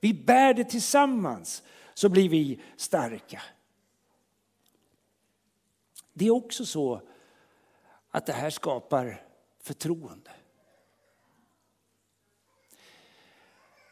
Vi 0.02 0.14
bär 0.14 0.54
det 0.54 0.64
tillsammans 0.64 1.64
så 1.94 2.10
blir 2.10 2.30
vi 2.30 2.62
starka. 2.76 3.42
Det 6.14 6.28
är 6.28 6.32
också 6.32 6.66
så 6.66 7.02
att 8.12 8.26
det 8.26 8.34
här 8.34 8.50
skapar 8.50 9.26
förtroende. 9.64 10.32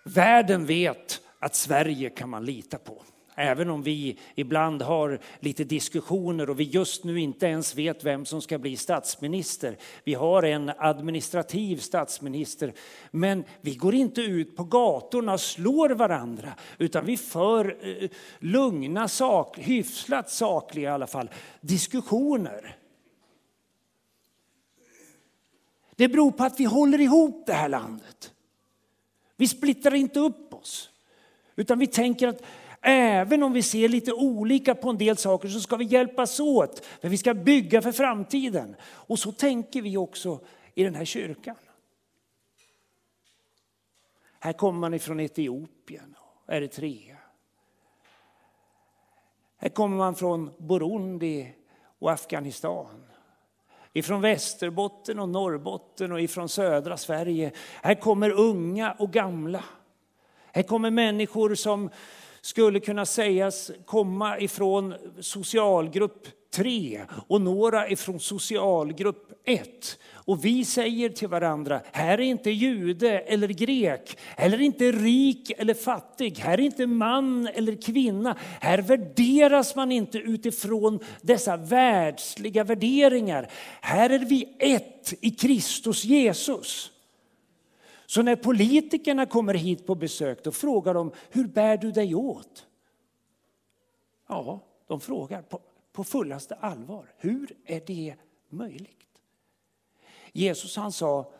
Världen 0.03 0.65
vet 0.65 1.21
att 1.39 1.55
Sverige 1.55 2.09
kan 2.09 2.29
man 2.29 2.45
lita 2.45 2.77
på. 2.77 3.03
Även 3.39 3.69
om 3.69 3.83
vi 3.83 4.17
ibland 4.35 4.81
har 4.81 5.19
lite 5.39 5.63
diskussioner 5.63 6.49
och 6.49 6.59
vi 6.59 6.63
just 6.63 7.03
nu 7.03 7.19
inte 7.19 7.45
ens 7.45 7.75
vet 7.75 8.03
vem 8.03 8.25
som 8.25 8.41
ska 8.41 8.57
bli 8.57 8.77
statsminister. 8.77 9.77
Vi 10.03 10.13
har 10.13 10.43
en 10.43 10.71
administrativ 10.77 11.77
statsminister. 11.77 12.73
Men 13.11 13.43
vi 13.61 13.75
går 13.75 13.95
inte 13.95 14.21
ut 14.21 14.55
på 14.55 14.63
gatorna 14.63 15.33
och 15.33 15.41
slår 15.41 15.89
varandra 15.89 16.53
utan 16.77 17.05
vi 17.05 17.17
för 17.17 17.77
eh, 17.81 18.09
lugna, 18.39 19.07
sak, 19.07 19.57
hyfsat 19.57 20.29
sakliga 20.29 20.89
i 20.89 20.93
alla 20.93 21.07
fall, 21.07 21.29
diskussioner. 21.61 22.75
Det 25.95 26.07
beror 26.07 26.31
på 26.31 26.43
att 26.43 26.59
vi 26.59 26.65
håller 26.65 27.01
ihop 27.01 27.43
det 27.45 27.53
här 27.53 27.69
landet. 27.69 28.31
Vi 29.35 29.47
splittrar 29.47 29.93
inte 29.95 30.19
upp 30.19 30.53
oss. 30.53 30.89
Utan 31.55 31.79
vi 31.79 31.87
tänker 31.87 32.27
att 32.27 32.41
även 32.81 33.43
om 33.43 33.53
vi 33.53 33.63
ser 33.63 33.89
lite 33.89 34.13
olika 34.13 34.75
på 34.75 34.89
en 34.89 34.97
del 34.97 35.17
saker 35.17 35.47
så 35.47 35.59
ska 35.59 35.75
vi 35.75 35.85
hjälpas 35.85 36.39
åt. 36.39 36.85
För 36.85 37.09
vi 37.09 37.17
ska 37.17 37.33
bygga 37.33 37.81
för 37.81 37.91
framtiden. 37.91 38.75
Och 38.81 39.19
så 39.19 39.31
tänker 39.31 39.81
vi 39.81 39.97
också 39.97 40.39
i 40.75 40.83
den 40.83 40.95
här 40.95 41.05
kyrkan. 41.05 41.55
Här 44.39 44.53
kommer 44.53 44.79
man 44.79 44.93
ifrån 44.93 45.19
Etiopien 45.19 46.15
och 46.45 46.53
Eritrea. 46.53 47.17
Här 49.57 49.69
kommer 49.69 49.97
man 49.97 50.15
från 50.15 50.51
Burundi 50.57 51.53
och 51.99 52.11
Afghanistan. 52.11 53.03
Ifrån 53.93 54.21
Västerbotten 54.21 55.19
och 55.19 55.29
Norrbotten 55.29 56.11
och 56.11 56.21
ifrån 56.21 56.49
södra 56.49 56.97
Sverige. 56.97 57.51
Här 57.83 57.95
kommer 57.95 58.29
unga 58.29 58.91
och 58.91 59.11
gamla. 59.11 59.63
Här 60.51 60.63
kommer 60.63 60.91
människor 60.91 61.55
som 61.55 61.89
skulle 62.41 62.79
kunna 62.79 63.05
sägas 63.05 63.71
komma 63.85 64.39
ifrån 64.39 64.95
socialgrupp 65.19 66.27
3 66.53 67.01
och 67.27 67.41
några 67.41 67.89
ifrån 67.89 68.19
socialgrupp 68.19 69.25
1. 69.45 69.99
Och 70.13 70.45
vi 70.45 70.65
säger 70.65 71.09
till 71.09 71.27
varandra, 71.27 71.81
här 71.91 72.13
är 72.17 72.23
inte 72.23 72.49
jude 72.49 73.19
eller 73.19 73.47
grek, 73.47 74.17
här 74.37 74.53
är 74.53 74.61
inte 74.61 74.91
rik 74.91 75.51
eller 75.57 75.73
fattig, 75.73 76.37
här 76.37 76.53
är 76.53 76.61
inte 76.61 76.87
man 76.87 77.47
eller 77.47 77.81
kvinna. 77.81 78.37
Här 78.59 78.81
värderas 78.81 79.75
man 79.75 79.91
inte 79.91 80.17
utifrån 80.17 80.99
dessa 81.21 81.57
världsliga 81.57 82.63
värderingar. 82.63 83.49
Här 83.81 84.09
är 84.09 84.19
vi 84.19 84.55
ett 84.59 85.13
i 85.21 85.31
Kristus 85.31 86.05
Jesus. 86.05 86.91
Så 88.09 88.21
när 88.21 88.35
politikerna 88.35 89.25
kommer 89.25 89.53
hit 89.53 89.85
på 89.85 89.95
besök 89.95 90.43
då 90.43 90.51
frågar 90.51 90.93
de, 90.93 91.11
hur 91.29 91.47
bär 91.47 91.77
du 91.77 91.91
dig 91.91 92.15
åt? 92.15 92.67
Ja, 94.27 94.59
de 94.87 94.99
frågar 94.99 95.41
på, 95.41 95.59
på 95.91 96.03
fullaste 96.03 96.55
allvar, 96.55 97.13
hur 97.17 97.51
är 97.65 97.81
det 97.85 98.15
möjligt? 98.49 99.07
Jesus 100.31 100.75
han 100.75 100.91
sa, 100.91 101.31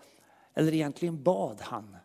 eller 0.54 0.74
egentligen 0.74 1.24
bad 1.24 1.62
han, 1.62 1.98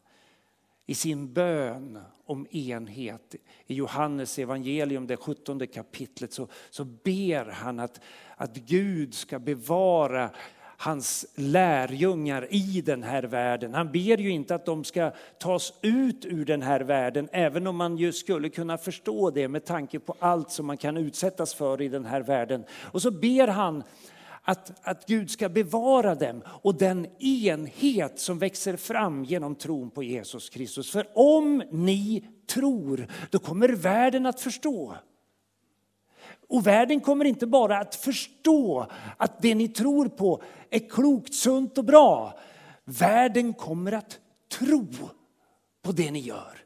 i 0.87 0.95
sin 0.95 1.33
bön 1.33 2.01
om 2.25 2.47
enhet. 2.51 3.35
I 3.67 3.75
Johannes 3.75 4.39
evangelium, 4.39 5.07
det 5.07 5.17
17 5.17 5.67
kapitlet, 5.67 6.33
så, 6.33 6.49
så 6.71 6.85
ber 6.85 7.45
han 7.45 7.81
att, 7.81 8.01
att 8.37 8.57
Gud 8.57 9.15
ska 9.15 9.39
bevara 9.39 10.31
hans 10.77 11.27
lärjungar 11.35 12.47
i 12.51 12.81
den 12.81 13.03
här 13.03 13.23
världen. 13.23 13.75
Han 13.75 13.93
ber 13.93 14.21
ju 14.21 14.31
inte 14.31 14.55
att 14.55 14.67
de 14.67 14.85
ska 14.85 15.13
tas 15.39 15.73
ut 15.83 16.25
ur 16.25 16.45
den 16.45 16.63
här 16.63 16.81
världen, 16.81 17.29
även 17.33 17.67
om 17.67 17.77
man 17.77 17.97
ju 17.97 18.13
skulle 18.13 18.49
kunna 18.49 18.79
förstå 18.79 19.31
det 19.31 19.49
med 19.49 19.65
tanke 19.65 19.99
på 19.99 20.17
allt 20.19 20.51
som 20.51 20.67
man 20.67 20.77
kan 20.77 20.97
utsättas 20.97 21.55
för 21.55 21.83
i 21.83 21.89
den 21.89 22.05
här 22.05 22.21
världen. 22.21 22.65
Och 22.83 23.03
så 23.03 23.11
ber 23.11 23.49
han 23.49 23.83
att, 24.43 24.89
att 24.89 25.07
Gud 25.07 25.31
ska 25.31 25.49
bevara 25.49 26.15
dem 26.15 26.43
och 26.47 26.75
den 26.75 27.07
enhet 27.23 28.19
som 28.19 28.39
växer 28.39 28.77
fram 28.77 29.25
genom 29.25 29.55
tron 29.55 29.91
på 29.91 30.03
Jesus 30.03 30.49
Kristus. 30.49 30.91
För 30.91 31.07
om 31.15 31.63
ni 31.71 32.25
tror, 32.47 33.07
då 33.31 33.39
kommer 33.39 33.69
världen 33.69 34.27
att 34.27 34.41
förstå. 34.41 34.95
Och 36.49 36.67
världen 36.67 37.01
kommer 37.01 37.25
inte 37.25 37.47
bara 37.47 37.79
att 37.79 37.95
förstå 37.95 38.87
att 39.17 39.43
det 39.43 39.55
ni 39.55 39.69
tror 39.69 40.09
på 40.09 40.43
är 40.71 40.91
klokt, 40.91 41.35
sunt 41.35 41.79
och 41.79 41.85
bra. 41.85 42.39
Världen 42.85 43.55
kommer 43.55 43.93
att 43.93 44.19
tro 44.59 44.87
på 45.83 45.93
det 45.93 46.11
ni 46.11 46.19
gör. 46.19 46.59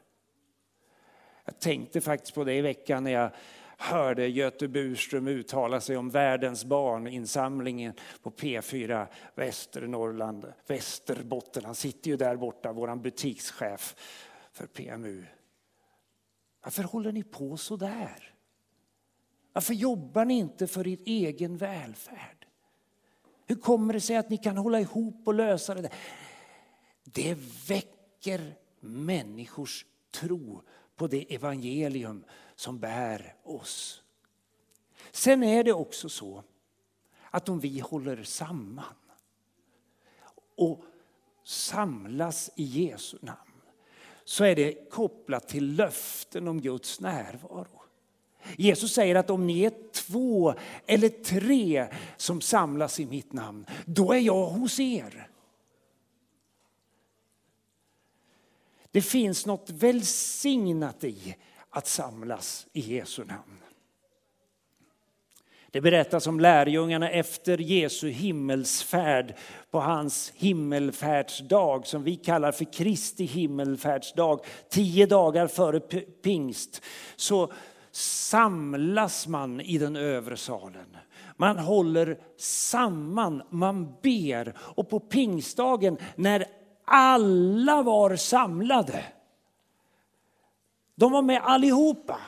Jag 1.45 1.59
tänkte 1.59 2.01
faktiskt 2.01 2.35
på 2.35 2.43
det 2.43 2.53
i 2.53 2.61
veckan 2.61 3.03
när 3.03 3.11
jag 3.11 3.31
hörde 3.77 4.27
Göte 4.27 4.67
Burström 4.67 5.27
uttala 5.27 5.81
sig 5.81 5.97
om 5.97 6.09
världens 6.09 6.65
barn, 6.65 7.07
insamlingen 7.07 7.93
på 8.23 8.31
P4 8.31 9.07
Västernorrland, 9.35 10.53
Västerbotten. 10.67 11.65
Han 11.65 11.75
sitter 11.75 12.09
ju 12.11 12.17
där 12.17 12.35
borta, 12.35 12.71
vår 12.71 12.95
butikschef 12.95 13.95
för 14.51 14.67
PMU. 14.67 15.25
Varför 16.63 16.83
håller 16.83 17.11
ni 17.11 17.23
på 17.23 17.57
så 17.57 17.75
där? 17.75 18.28
Varför 19.53 19.73
jobbar 19.73 20.25
ni 20.25 20.37
inte 20.37 20.67
för 20.67 20.87
er 20.87 20.97
egen 21.05 21.57
välfärd? 21.57 22.47
Hur 23.45 23.55
kommer 23.55 23.93
det 23.93 24.01
sig 24.01 24.15
att 24.15 24.29
ni 24.29 24.37
kan 24.37 24.57
hålla 24.57 24.79
ihop 24.79 25.21
och 25.25 25.33
lösa 25.33 25.73
det 25.73 25.81
där? 25.81 25.93
Det 27.03 27.37
väcker 27.67 28.55
människors 28.79 29.85
tro 30.11 30.61
på 30.95 31.07
det 31.07 31.35
evangelium 31.35 32.23
som 32.55 32.79
bär 32.79 33.35
oss. 33.43 34.03
Sen 35.11 35.43
är 35.43 35.63
det 35.63 35.73
också 35.73 36.09
så 36.09 36.43
att 37.29 37.49
om 37.49 37.59
vi 37.59 37.79
håller 37.79 38.23
samman 38.23 38.95
och 40.55 40.83
samlas 41.43 42.49
i 42.55 42.63
Jesu 42.63 43.17
namn 43.21 43.61
så 44.23 44.43
är 44.43 44.55
det 44.55 44.89
kopplat 44.89 45.47
till 45.47 45.75
löften 45.75 46.47
om 46.47 46.61
Guds 46.61 46.99
närvaro. 46.99 47.78
Jesus 48.57 48.93
säger 48.93 49.15
att 49.15 49.29
om 49.29 49.47
ni 49.47 49.61
är 49.61 49.73
två 49.93 50.53
eller 50.85 51.09
tre 51.09 51.87
som 52.17 52.41
samlas 52.41 52.99
i 52.99 53.05
mitt 53.05 53.33
namn, 53.33 53.65
då 53.85 54.13
är 54.13 54.19
jag 54.19 54.45
hos 54.45 54.79
er. 54.79 55.27
Det 58.91 59.01
finns 59.01 59.45
något 59.45 59.69
välsignat 59.69 61.03
i 61.03 61.35
att 61.69 61.87
samlas 61.87 62.67
i 62.73 62.95
Jesu 62.95 63.25
namn. 63.25 63.59
Det 65.71 65.81
berättas 65.81 66.27
om 66.27 66.39
lärjungarna 66.39 67.09
efter 67.09 67.57
Jesu 67.57 68.09
himmelsfärd 68.09 69.35
på 69.71 69.79
hans 69.79 70.33
himmelfärdsdag 70.35 71.87
som 71.87 72.03
vi 72.03 72.15
kallar 72.15 72.51
för 72.51 72.73
Kristi 72.73 73.25
himmelfärdsdag. 73.25 74.39
Tio 74.69 75.05
dagar 75.05 75.47
före 75.47 75.79
pingst 76.23 76.81
så 77.15 77.51
samlas 77.91 79.27
man 79.27 79.61
i 79.61 79.77
den 79.77 79.95
övre 79.95 80.37
salen. 80.37 80.97
Man 81.37 81.57
håller 81.57 82.19
samman, 82.37 83.41
man 83.49 83.95
ber 84.01 84.53
och 84.59 84.89
på 84.89 84.99
pingstdagen 84.99 85.97
när 86.15 86.45
alla 86.85 87.83
var 87.83 88.15
samlade 88.15 89.05
de 90.99 91.11
var 91.11 91.21
med 91.21 91.41
allihopa. 91.43 92.21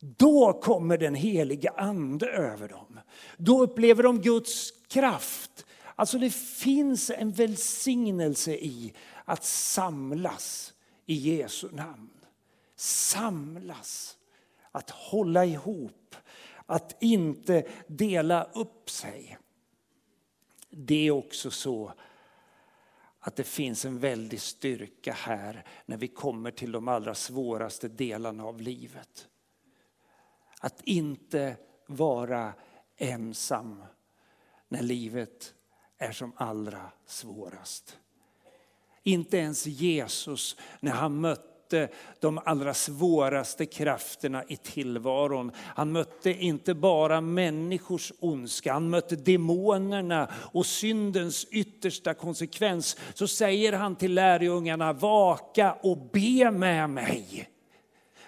Då 0.00 0.52
kommer 0.52 0.98
den 0.98 1.14
heliga 1.14 1.70
ande 1.76 2.30
över 2.30 2.68
dem. 2.68 3.00
Då 3.36 3.62
upplever 3.62 4.02
de 4.02 4.20
Guds 4.20 4.70
kraft. 4.88 5.66
Alltså 5.94 6.18
det 6.18 6.34
finns 6.34 7.10
en 7.10 7.32
välsignelse 7.32 8.52
i 8.52 8.92
att 9.24 9.44
samlas 9.44 10.72
i 11.06 11.14
Jesu 11.14 11.68
namn. 11.72 12.10
Samlas, 12.76 14.16
att 14.72 14.90
hålla 14.90 15.44
ihop, 15.44 16.16
att 16.66 17.02
inte 17.02 17.68
dela 17.86 18.44
upp 18.44 18.90
sig. 18.90 19.38
Det 20.70 21.06
är 21.06 21.10
också 21.10 21.50
så 21.50 21.92
att 23.20 23.36
det 23.36 23.44
finns 23.44 23.84
en 23.84 23.98
väldig 23.98 24.40
styrka 24.40 25.12
här 25.12 25.64
när 25.86 25.96
vi 25.96 26.08
kommer 26.08 26.50
till 26.50 26.72
de 26.72 26.88
allra 26.88 27.14
svåraste 27.14 27.88
delarna 27.88 28.44
av 28.44 28.60
livet. 28.60 29.28
Att 30.60 30.80
inte 30.80 31.56
vara 31.86 32.52
ensam 32.96 33.82
när 34.68 34.82
livet 34.82 35.54
är 35.98 36.12
som 36.12 36.32
allra 36.36 36.90
svårast. 37.06 37.98
Inte 39.02 39.36
ens 39.36 39.66
Jesus 39.66 40.56
när 40.80 40.92
han 40.92 41.20
mötte 41.20 41.49
mötte 41.70 41.94
de 42.20 42.40
allra 42.44 42.74
svåraste 42.74 43.66
krafterna 43.66 44.44
i 44.48 44.56
tillvaron. 44.56 45.52
Han 45.56 45.92
mötte 45.92 46.30
inte 46.30 46.74
bara 46.74 47.20
människors 47.20 48.12
ondska, 48.20 48.72
han 48.72 48.90
mötte 48.90 49.16
demonerna 49.16 50.28
och 50.52 50.66
syndens 50.66 51.46
yttersta 51.50 52.14
konsekvens. 52.14 52.96
Så 53.14 53.26
säger 53.26 53.72
han 53.72 53.96
till 53.96 54.14
lärjungarna, 54.14 54.92
vaka 54.92 55.72
och 55.72 55.98
be 56.12 56.50
med 56.50 56.90
mig. 56.90 57.48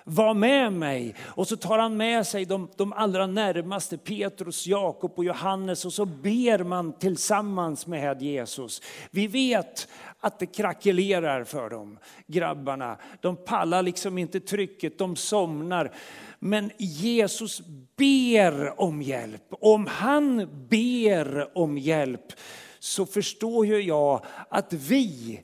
Var 0.05 0.35
med 0.35 0.73
mig. 0.73 1.15
Och 1.21 1.49
så 1.49 1.57
tar 1.57 1.79
han 1.79 1.97
med 1.97 2.27
sig 2.27 2.45
de, 2.45 2.69
de 2.77 2.93
allra 2.93 3.27
närmaste, 3.27 3.99
Petrus, 3.99 4.67
Jakob 4.67 5.13
och 5.17 5.25
Johannes 5.25 5.85
och 5.85 5.93
så 5.93 6.05
ber 6.05 6.65
man 6.65 6.99
tillsammans 6.99 7.87
med 7.87 8.23
Jesus. 8.23 8.83
Vi 9.11 9.27
vet 9.27 9.89
att 10.21 10.39
det 10.39 10.47
krackelerar 10.47 11.45
för 11.45 11.71
dem, 11.71 11.99
grabbarna. 12.27 12.99
De 13.21 13.37
pallar 13.37 13.83
liksom 13.83 14.19
inte 14.19 14.41
trycket, 14.41 14.99
de 14.99 15.17
somnar. 15.17 15.93
Men 16.39 16.71
Jesus 16.79 17.63
ber 17.97 18.81
om 18.81 19.03
hjälp. 19.03 19.45
Om 19.51 19.87
han 19.87 20.49
ber 20.69 21.59
om 21.59 21.79
hjälp 21.79 22.33
så 22.79 23.07
förstår 23.07 23.67
ju 23.67 23.81
jag 23.81 24.25
att 24.49 24.73
vi 24.73 25.41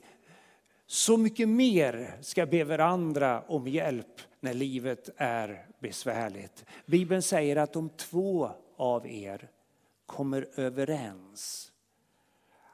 så 0.87 1.17
mycket 1.17 1.49
mer 1.49 2.17
ska 2.21 2.45
be 2.45 2.63
varandra 2.63 3.43
om 3.47 3.67
hjälp 3.67 4.21
när 4.39 4.53
livet 4.53 5.09
är 5.17 5.67
besvärligt. 5.79 6.65
Bibeln 6.85 7.21
säger 7.21 7.55
att 7.55 7.75
om 7.75 7.89
två 7.89 8.51
av 8.77 9.07
er 9.07 9.49
kommer 10.05 10.47
överens, 10.55 11.71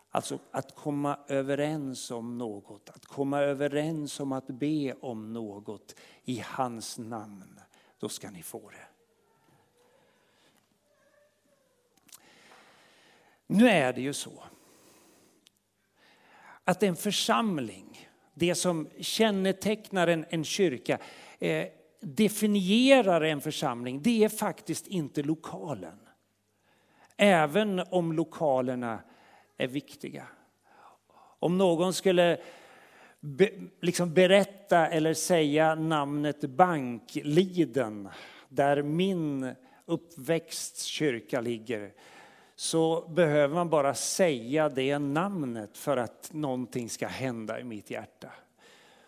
alltså 0.10 0.40
att 0.52 0.76
komma 0.76 1.20
överens 1.28 2.12
om 2.12 2.38
något, 2.38 2.90
att 2.90 3.06
komma 3.06 3.42
överens 3.42 4.20
om 4.20 4.32
att 4.32 4.48
be 4.48 4.94
om 4.94 5.34
något 5.34 5.96
i 6.24 6.44
hans 6.46 6.98
namn, 6.98 7.60
då 8.00 8.10
ska 8.10 8.32
ni 8.32 8.44
få 8.44 8.70
det. 8.70 8.88
Nu 13.48 13.70
är 13.70 13.94
det 13.94 14.02
ju 14.02 14.14
så 14.14 14.44
att 16.66 16.84
en 16.84 16.96
församling, 16.96 18.10
det 18.34 18.56
som 18.56 18.90
kännetecknar 19.00 20.08
en, 20.08 20.26
en 20.30 20.44
kyrka, 20.44 21.00
eh, 21.40 21.68
definierar 22.02 23.22
en 23.22 23.42
församling, 23.42 24.02
det 24.02 24.24
är 24.24 24.30
faktiskt 24.30 24.88
inte 24.88 25.24
lokalen. 25.24 26.00
Även 27.18 27.80
om 27.90 28.14
lokalerna 28.14 29.00
är 29.58 29.68
viktiga. 29.68 30.28
Om 31.40 31.58
någon 31.58 31.94
skulle 31.94 32.38
be, 33.20 33.50
liksom 33.82 34.14
berätta 34.14 34.88
eller 34.88 35.14
säga 35.14 35.76
namnet 35.76 36.42
Bankliden, 36.42 38.10
där 38.50 38.82
min 38.82 39.56
uppväxtkyrka 39.86 41.42
ligger, 41.42 41.94
så 42.56 43.08
behöver 43.08 43.56
man 43.56 43.70
bara 43.70 43.94
säga 43.94 44.70
det 44.70 45.00
namnet 45.00 45.78
för 45.78 45.98
att 45.98 46.30
någonting 46.34 46.90
ska 46.90 47.08
hända 47.08 47.60
i 47.60 47.64
mitt 47.64 47.90
hjärta. 47.90 48.30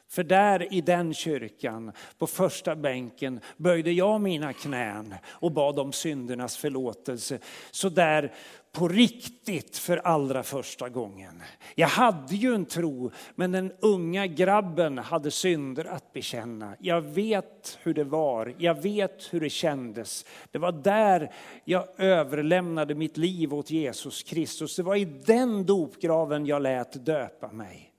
För 0.09 0.23
där 0.23 0.73
i 0.73 0.81
den 0.81 1.13
kyrkan, 1.13 1.91
på 2.17 2.27
första 2.27 2.75
bänken, 2.75 3.39
böjde 3.57 3.91
jag 3.91 4.21
mina 4.21 4.53
knän 4.53 5.15
och 5.27 5.51
bad 5.51 5.79
om 5.79 5.91
syndernas 5.91 6.57
förlåtelse. 6.57 7.39
Så 7.71 7.89
där 7.89 8.33
på 8.71 8.87
riktigt 8.87 9.77
för 9.77 9.97
allra 9.97 10.43
första 10.43 10.89
gången. 10.89 11.43
Jag 11.75 11.87
hade 11.87 12.35
ju 12.35 12.55
en 12.55 12.65
tro, 12.65 13.11
men 13.35 13.51
den 13.51 13.71
unga 13.79 14.27
grabben 14.27 14.97
hade 14.97 15.31
synder 15.31 15.85
att 15.85 16.13
bekänna. 16.13 16.75
Jag 16.79 17.01
vet 17.01 17.79
hur 17.81 17.93
det 17.93 18.03
var, 18.03 18.55
jag 18.57 18.81
vet 18.81 19.33
hur 19.33 19.39
det 19.39 19.49
kändes. 19.49 20.25
Det 20.51 20.59
var 20.59 20.71
där 20.71 21.31
jag 21.65 21.87
överlämnade 21.97 22.95
mitt 22.95 23.17
liv 23.17 23.53
åt 23.53 23.71
Jesus 23.71 24.23
Kristus. 24.23 24.75
Det 24.75 24.83
var 24.83 24.95
i 24.95 25.05
den 25.05 25.65
dopgraven 25.65 26.45
jag 26.45 26.61
lät 26.61 27.05
döpa 27.05 27.51
mig. 27.51 27.93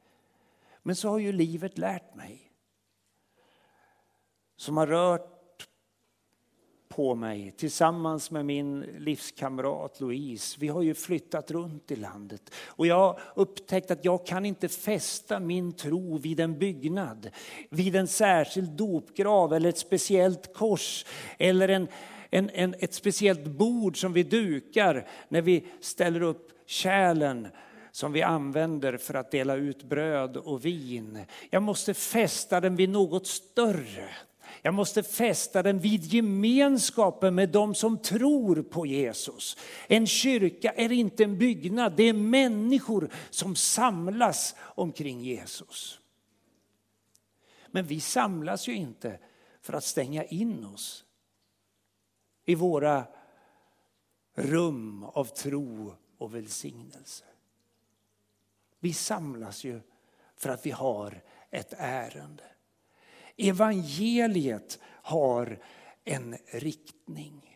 Men 0.89 0.97
så 0.97 1.09
har 1.09 1.19
ju 1.19 1.33
livet 1.33 1.79
lärt 1.79 2.15
mig. 2.15 2.53
Som 4.57 4.77
har 4.77 4.87
rört 4.87 5.69
på 6.89 7.15
mig 7.15 7.55
tillsammans 7.57 8.31
med 8.31 8.47
min 8.47 8.81
livskamrat 8.81 10.01
Louise. 10.01 10.57
Vi 10.61 10.69
har 10.69 10.83
ju 10.83 10.95
flyttat 10.95 11.51
runt 11.51 11.91
i 11.91 11.97
landet 11.97 12.55
och 12.55 12.87
jag 12.87 12.99
har 12.99 13.21
upptäckt 13.37 13.91
att 13.91 14.05
jag 14.05 14.27
kan 14.27 14.45
inte 14.45 14.69
fästa 14.69 15.41
min 15.41 15.73
tro 15.73 16.19
vid 16.19 16.41
en 16.41 16.59
byggnad, 16.59 17.31
vid 17.71 17.97
en 17.97 18.09
särskild 18.09 18.71
dopgrav 18.71 19.53
eller 19.53 19.69
ett 19.69 19.79
speciellt 19.79 20.55
kors 20.55 21.07
eller 21.39 21.69
en, 21.69 21.89
en, 22.31 22.51
en, 22.51 22.75
ett 22.79 22.95
speciellt 22.95 23.45
bord 23.45 24.01
som 24.01 24.13
vi 24.13 24.23
dukar 24.23 25.09
när 25.29 25.43
vi 25.43 25.67
ställer 25.81 26.23
upp 26.23 26.53
kärlen 26.67 27.49
som 27.99 28.13
vi 28.13 28.23
använder 28.23 28.97
för 28.97 29.15
att 29.15 29.31
dela 29.31 29.55
ut 29.55 29.83
bröd 29.83 30.37
och 30.37 30.65
vin. 30.65 31.25
Jag 31.51 31.63
måste 31.63 31.95
fästa 31.95 32.61
den 32.61 32.77
vid 32.77 32.89
något 32.89 33.27
större. 33.27 34.09
Jag 34.63 34.75
måste 34.75 35.03
fästa 35.03 35.63
den 35.63 35.79
vid 35.79 36.05
gemenskapen 36.05 37.35
med 37.35 37.49
de 37.49 37.75
som 37.75 37.99
tror 37.99 38.63
på 38.63 38.87
Jesus. 38.87 39.57
En 39.87 40.07
kyrka 40.07 40.71
är 40.71 40.93
inte 40.93 41.25
en 41.25 41.39
byggnad, 41.39 41.93
det 41.97 42.03
är 42.03 42.13
människor 42.13 43.11
som 43.31 43.57
samlas 43.57 44.55
omkring 44.61 45.21
Jesus. 45.21 46.01
Men 47.67 47.87
vi 47.87 48.01
samlas 48.01 48.69
ju 48.69 48.75
inte 48.75 49.19
för 49.61 49.73
att 49.73 49.85
stänga 49.85 50.25
in 50.25 50.65
oss 50.65 51.05
i 52.45 52.55
våra 52.55 53.05
rum 54.35 55.05
av 55.05 55.25
tro 55.25 55.95
och 56.19 56.35
välsignelse. 56.35 57.28
Vi 58.81 58.93
samlas 58.93 59.65
ju 59.65 59.81
för 60.37 60.49
att 60.49 60.67
vi 60.67 60.71
har 60.71 61.23
ett 61.51 61.75
ärende. 61.79 62.45
Evangeliet 63.37 64.79
har 64.85 65.59
en 66.05 66.37
riktning. 66.47 67.49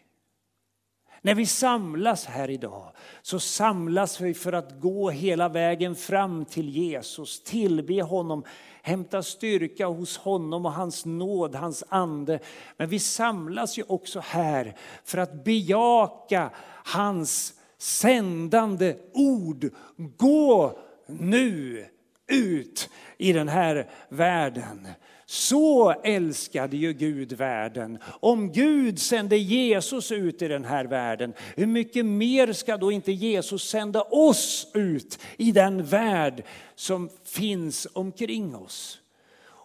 När 1.25 1.35
vi 1.35 1.47
samlas 1.47 2.27
här 2.27 2.51
idag 2.51 2.93
så 3.23 3.41
samlas 3.41 4.21
vi 4.21 4.35
för 4.35 4.53
att 4.53 4.81
gå 4.81 5.11
hela 5.11 5.49
vägen 5.49 5.97
fram 5.97 6.45
till 6.45 6.69
Jesus, 6.69 7.43
tillbe 7.43 8.03
honom, 8.03 8.45
hämta 8.83 9.23
styrka 9.23 9.87
hos 9.87 10.19
honom 10.19 10.67
och 10.67 10.73
hans 10.73 11.05
nåd, 11.05 11.55
hans 11.55 11.85
ande. 11.89 12.39
Men 12.77 12.89
vi 12.89 12.99
samlas 12.99 13.79
ju 13.79 13.83
också 13.89 14.21
här 14.21 14.77
för 15.05 15.19
att 15.19 15.45
bejaka 15.45 16.51
hans 16.85 17.55
sändande 17.79 18.97
ord. 19.13 19.71
Gå 20.17 20.79
nu 21.07 21.87
ut 22.27 22.89
i 23.19 23.33
den 23.33 23.49
här 23.49 23.89
världen. 24.09 24.89
Så 25.27 25.91
älskade 25.91 26.77
ju 26.77 26.93
Gud 26.93 27.33
världen. 27.33 27.99
Om 28.05 28.53
Gud 28.53 28.99
sände 28.99 29.37
Jesus 29.37 30.13
ut 30.13 30.43
i 30.43 30.49
den 30.49 30.65
här 30.65 30.85
världen, 30.85 31.35
hur 31.57 31.67
mycket 31.67 32.07
mer 32.07 32.53
ska 32.53 32.77
då 32.77 32.93
inte 32.93 33.13
Jesus 33.13 33.69
sända 33.71 34.03
oss 34.03 34.71
ut 34.75 35.19
i 35.37 35.53
den 35.53 35.85
värld 35.85 36.45
som 36.75 37.11
finns 37.25 37.87
omkring 37.93 38.57
oss? 38.57 38.99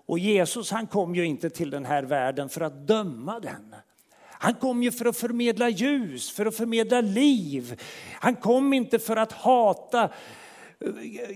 Och 0.07 0.19
Jesus 0.19 0.71
han 0.71 0.87
kom 0.87 1.15
ju 1.15 1.25
inte 1.25 1.49
till 1.49 1.69
den 1.69 1.85
här 1.85 2.03
världen 2.03 2.49
för 2.49 2.61
att 2.61 2.87
döma 2.87 3.39
den. 3.39 3.75
Han 4.39 4.53
kom 4.53 4.83
ju 4.83 4.91
för 4.91 5.05
att 5.05 5.17
förmedla 5.17 5.69
ljus, 5.69 6.31
för 6.31 6.45
att 6.45 6.55
förmedla 6.55 7.01
liv. 7.01 7.81
Han 8.13 8.35
kom 8.35 8.73
inte 8.73 8.99
för 8.99 9.15
att 9.15 9.31
hata 9.31 10.09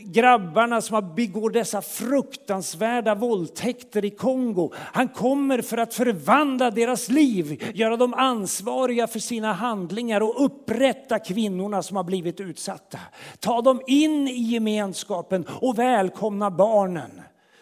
grabbarna 0.06 0.82
som 0.82 1.16
begår 1.16 1.50
dessa 1.50 1.82
fruktansvärda 1.82 3.16
våldtäkter 3.16 4.06
i 4.06 4.10
Kongo. 4.10 4.74
Han 4.76 5.10
kommer 5.10 5.62
för 5.62 5.78
att 5.78 5.94
förvandla 5.94 6.72
deras 6.72 7.10
liv, 7.10 7.72
göra 7.76 7.98
dem 7.98 8.14
ansvariga 8.14 9.08
för 9.08 9.20
sina 9.20 9.54
handlingar 9.54 10.22
och 10.22 10.46
upprätta 10.46 11.20
kvinnorna 11.20 11.84
som 11.84 11.98
har 11.98 12.04
blivit 12.04 12.40
utsatta. 12.40 13.00
Ta 13.40 13.62
dem 13.62 13.82
in 13.88 14.28
i 14.28 14.42
gemenskapen 14.42 15.46
och 15.62 15.80
välkomna 15.80 16.52
barnen 16.52 17.22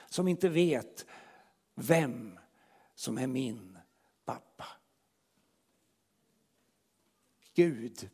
som 0.09 0.27
inte 0.27 0.49
vet 0.49 1.05
vem 1.75 2.39
som 2.95 3.17
är 3.17 3.27
min 3.27 3.77
pappa. 4.25 4.65
Gud 7.55 8.09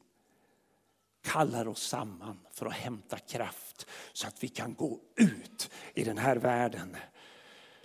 kallar 1.25 1.67
oss 1.67 1.88
samman 1.88 2.39
för 2.51 2.65
att 2.65 2.73
hämta 2.73 3.17
kraft 3.17 3.88
så 4.13 4.27
att 4.27 4.43
vi 4.43 4.47
kan 4.47 4.73
gå 4.73 4.99
ut 5.15 5.69
i 5.93 6.03
den 6.03 6.17
här 6.17 6.35
världen. 6.35 6.95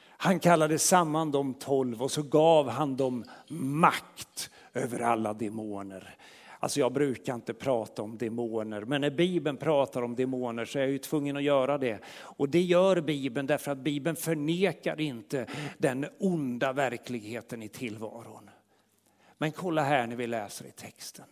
Han 0.09 0.41
kallade 0.41 0.79
samman 0.79 1.31
de 1.31 1.55
tolv 1.55 2.03
och 2.03 2.11
så 2.11 2.23
gav 2.23 2.69
han 2.69 2.97
dem 2.97 3.25
makt 3.49 4.51
över 4.75 5.01
alla 5.01 5.35
demoner. 5.35 6.17
Alltså 6.59 6.81
jag 6.81 6.93
brukar 6.93 7.35
inte 7.35 7.55
prata 7.55 8.03
om 8.03 8.19
demoner, 8.19 8.81
men 8.81 9.01
när 9.01 9.11
Bibeln 9.11 9.57
pratar 9.57 10.03
om 10.03 10.17
demoner 10.17 10.65
så 10.65 10.79
är 10.79 10.83
jag 10.83 10.91
ju 10.91 10.99
tvungen 10.99 11.37
att 11.37 11.43
göra 11.43 11.79
det. 11.79 11.99
Och 12.19 12.49
det 12.49 12.61
gör 12.61 13.01
Bibeln 13.01 13.47
därför 13.47 13.71
att 13.71 13.79
Bibeln 13.79 14.17
förnekar 14.17 15.01
inte 15.01 15.47
den 15.79 16.07
onda 16.19 16.73
verkligheten 16.73 17.63
i 17.63 17.69
tillvaron. 17.69 18.51
Men 19.39 19.53
kolla 19.53 19.83
här 19.83 20.07
när 20.07 20.17
vi 20.17 20.27
läser 20.27 20.67
i 20.67 20.71
texten. 20.71 21.27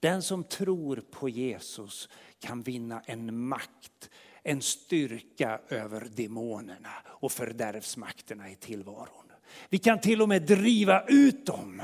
Den 0.00 0.22
som 0.22 0.44
tror 0.44 1.02
på 1.10 1.28
Jesus 1.28 2.08
kan 2.40 2.62
vinna 2.62 3.02
en 3.06 3.38
makt, 3.38 4.10
en 4.42 4.62
styrka 4.62 5.60
över 5.68 6.08
demonerna 6.14 6.92
och 7.06 7.32
fördärvsmakterna 7.32 8.50
i 8.50 8.54
tillvaron. 8.54 9.32
Vi 9.68 9.78
kan 9.78 10.00
till 10.00 10.22
och 10.22 10.28
med 10.28 10.42
driva 10.42 11.04
ut 11.08 11.46
dem. 11.46 11.82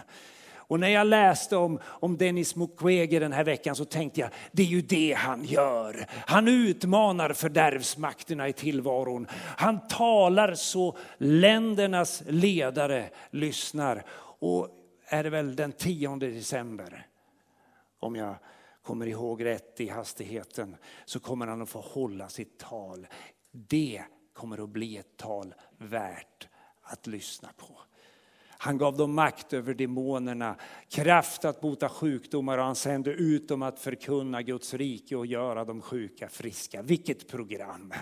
Och 0.66 0.80
när 0.80 0.88
jag 0.88 1.06
läste 1.06 1.56
om, 1.56 1.80
om 1.84 2.16
Dennis 2.16 2.56
Mukwege 2.56 3.18
den 3.18 3.32
här 3.32 3.44
veckan 3.44 3.76
så 3.76 3.84
tänkte 3.84 4.20
jag, 4.20 4.30
det 4.52 4.62
är 4.62 4.66
ju 4.66 4.80
det 4.80 5.12
han 5.12 5.44
gör. 5.44 6.06
Han 6.10 6.48
utmanar 6.48 7.32
fördärvsmakterna 7.32 8.48
i 8.48 8.52
tillvaron. 8.52 9.26
Han 9.56 9.88
talar 9.88 10.54
så 10.54 10.96
ländernas 11.18 12.22
ledare 12.26 13.10
lyssnar. 13.30 14.04
Och 14.40 14.68
är 15.06 15.24
det 15.24 15.30
väl 15.30 15.56
den 15.56 15.72
10 15.72 16.16
december 16.16 17.06
om 18.04 18.16
jag 18.16 18.34
kommer 18.82 19.06
ihåg 19.06 19.44
rätt 19.44 19.80
i 19.80 19.88
hastigheten, 19.88 20.76
så 21.04 21.20
kommer 21.20 21.46
han 21.46 21.62
att 21.62 21.68
få 21.68 21.80
hålla 21.80 22.28
sitt 22.28 22.58
tal. 22.58 23.06
Det 23.52 24.02
kommer 24.32 24.64
att 24.64 24.68
bli 24.68 24.96
ett 24.96 25.16
tal 25.16 25.54
värt 25.78 26.48
att 26.82 27.06
lyssna 27.06 27.48
på. 27.56 27.78
Han 28.58 28.78
gav 28.78 28.96
dem 28.96 29.14
makt 29.14 29.52
över 29.52 29.74
demonerna, 29.74 30.56
kraft 30.88 31.44
att 31.44 31.60
bota 31.60 31.88
sjukdomar 31.88 32.58
och 32.58 32.64
han 32.64 32.76
sände 32.76 33.10
ut 33.10 33.48
dem 33.48 33.62
att 33.62 33.80
förkunna 33.80 34.42
Guds 34.42 34.74
rike 34.74 35.16
och 35.16 35.26
göra 35.26 35.64
de 35.64 35.80
sjuka 35.80 36.28
friska. 36.28 36.82
Vilket 36.82 37.28
program! 37.28 37.92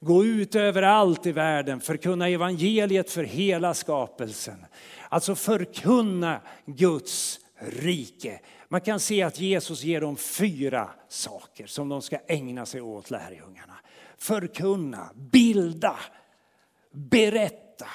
Gå 0.00 0.24
ut 0.24 0.54
överallt 0.54 1.26
i 1.26 1.32
världen, 1.32 1.80
förkunna 1.80 2.28
evangeliet 2.28 3.10
för 3.10 3.24
hela 3.24 3.74
skapelsen. 3.74 4.66
Alltså 5.08 5.34
förkunna 5.34 6.40
Guds 6.66 7.40
rike. 7.58 8.40
Man 8.72 8.80
kan 8.80 9.00
se 9.00 9.22
att 9.22 9.40
Jesus 9.40 9.82
ger 9.82 10.00
dem 10.00 10.16
fyra 10.16 10.90
saker 11.08 11.66
som 11.66 11.88
de 11.88 12.02
ska 12.02 12.18
ägna 12.26 12.66
sig 12.66 12.80
åt, 12.80 13.10
lärjungarna. 13.10 13.74
Förkunna, 14.18 15.10
bilda, 15.14 15.96
berätta 16.92 17.86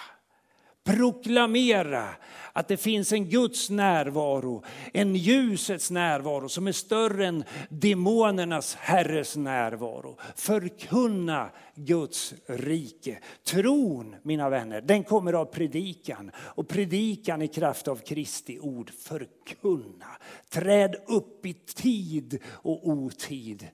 proklamera 0.87 2.09
att 2.57 2.67
det 2.67 2.77
finns 2.77 3.11
en 3.13 3.29
Guds 3.29 3.69
närvaro, 3.69 4.63
en 4.93 5.15
ljusets 5.15 5.91
närvaro 5.91 6.49
som 6.49 6.67
är 6.67 6.71
större 6.71 7.25
än 7.25 7.43
demonernas 7.69 8.75
herres 8.75 9.35
närvaro. 9.35 10.17
Förkunna 10.35 11.49
Guds 11.75 12.33
rike. 12.47 13.19
Tron, 13.43 14.15
mina 14.23 14.49
vänner, 14.49 14.81
den 14.81 15.03
kommer 15.03 15.33
av 15.33 15.45
predikan 15.45 16.31
och 16.37 16.67
predikan 16.67 17.41
i 17.41 17.47
kraft 17.47 17.87
av 17.87 17.95
Kristi 17.95 18.59
ord. 18.59 18.91
Förkunna. 18.99 20.17
Träd 20.49 20.95
upp 21.07 21.45
i 21.45 21.53
tid 21.53 22.39
och 22.47 22.87
otid. 22.89 23.67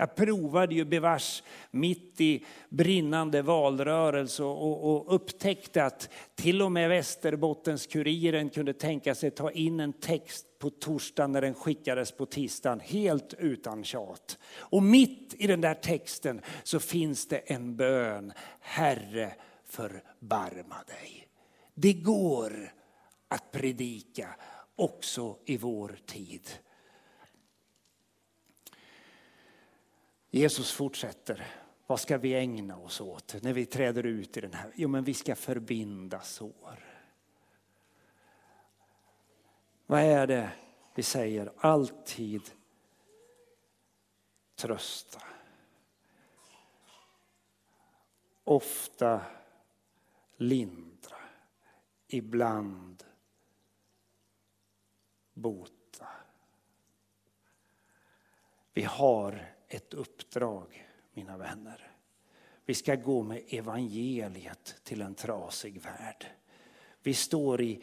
Jag 0.00 0.14
provade 0.14 0.74
ju 0.74 0.84
bevars 0.84 1.42
mitt 1.70 2.20
i 2.20 2.44
brinnande 2.68 3.42
valrörelse 3.42 4.42
och, 4.42 4.94
och, 4.94 5.14
upptäckte 5.14 5.84
att 5.84 6.08
till 6.34 6.62
och 6.62 6.72
med 6.72 6.90
Västerbottens-Kuriren 6.90 8.50
kunde 8.50 8.72
tänka 8.72 9.14
sig 9.14 9.30
ta 9.30 9.50
in 9.50 9.80
en 9.80 9.92
text 9.92 10.46
på 10.58 10.70
torsdagen 10.70 11.32
när 11.32 11.40
den 11.40 11.54
skickades 11.54 12.12
på 12.12 12.26
tisdagen, 12.26 12.80
helt 12.80 13.34
utan 13.38 13.84
tjat. 13.84 14.38
Och 14.58 14.82
mitt 14.82 15.34
i 15.38 15.46
den 15.46 15.60
där 15.60 15.74
texten 15.74 16.40
så 16.62 16.80
finns 16.80 17.28
det 17.28 17.38
en 17.38 17.76
bön. 17.76 18.32
Herre, 18.60 19.34
förbarma 19.66 20.76
dig. 20.86 21.28
Det 21.74 21.92
går 21.92 22.72
att 23.28 23.52
predika 23.52 24.28
också 24.76 25.36
i 25.46 25.56
vår 25.56 25.98
tid. 26.06 26.50
Jesus 30.30 30.72
fortsätter. 30.72 31.46
Vad 31.86 32.00
ska 32.00 32.18
vi 32.18 32.34
ägna 32.34 32.76
oss 32.76 33.00
åt 33.00 33.42
när 33.42 33.52
vi 33.52 33.66
träder 33.66 34.06
ut 34.06 34.36
i 34.36 34.40
den 34.40 34.54
här? 34.54 34.72
Jo, 34.74 34.88
men 34.88 35.04
vi 35.04 35.14
ska 35.14 35.36
förbinda 35.36 36.20
sår. 36.20 36.84
Vad 39.86 40.00
är 40.00 40.26
det 40.26 40.52
vi 40.94 41.02
säger? 41.02 41.52
Alltid 41.56 42.42
trösta. 44.54 45.22
Ofta 48.44 49.20
lindra. 50.36 51.16
Ibland 52.06 53.04
bota. 55.34 56.06
Vi 58.72 58.82
har 58.82 59.54
ett 59.70 59.94
uppdrag, 59.94 60.86
mina 61.14 61.36
vänner. 61.36 61.90
Vi 62.64 62.74
ska 62.74 62.94
gå 62.94 63.22
med 63.22 63.42
evangeliet 63.48 64.76
till 64.84 65.02
en 65.02 65.14
trasig 65.14 65.82
värld. 65.82 66.26
Vi 67.02 67.14
står 67.14 67.60
i, 67.60 67.82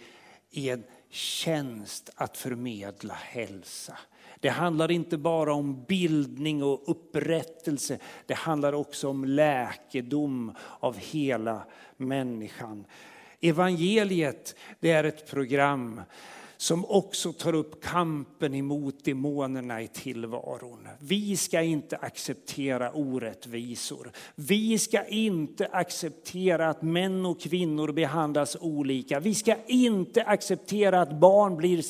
i 0.50 0.70
en 0.70 0.84
tjänst 1.10 2.10
att 2.16 2.38
förmedla 2.38 3.14
hälsa. 3.14 3.98
Det 4.40 4.50
handlar 4.50 4.92
inte 4.92 5.18
bara 5.18 5.54
om 5.54 5.84
bildning 5.84 6.64
och 6.64 6.92
upprättelse. 6.92 8.00
Det 8.26 8.34
handlar 8.34 8.74
också 8.74 9.10
om 9.10 9.26
läkedom 9.26 10.56
av 10.80 10.98
hela 10.98 11.66
människan. 11.98 12.86
Evangeliet 13.42 14.56
det 14.80 14.92
är 14.92 15.04
ett 15.04 15.28
program 15.28 16.02
som 16.58 16.86
också 16.86 17.34
tar 17.34 17.56
upp 17.56 17.84
kampen 17.84 18.56
emot 18.56 19.06
demonerna 19.06 19.82
i 19.82 19.88
tillvaron. 19.88 20.88
Vi 21.00 21.38
ska 21.38 21.62
inte 21.62 21.98
acceptera 21.98 22.92
orättvisor. 22.92 24.12
Vi 24.36 24.80
ska 24.80 25.06
inte 25.06 25.68
acceptera 25.72 26.70
att 26.70 26.82
män 26.82 27.26
och 27.26 27.42
kvinnor 27.42 27.92
behandlas 27.92 28.58
olika. 28.62 29.20
Vi 29.20 29.36
ska 29.36 29.56
inte 29.68 30.24
acceptera 30.24 31.02
att 31.02 31.20
barn 31.20 31.58
blir 31.58 31.84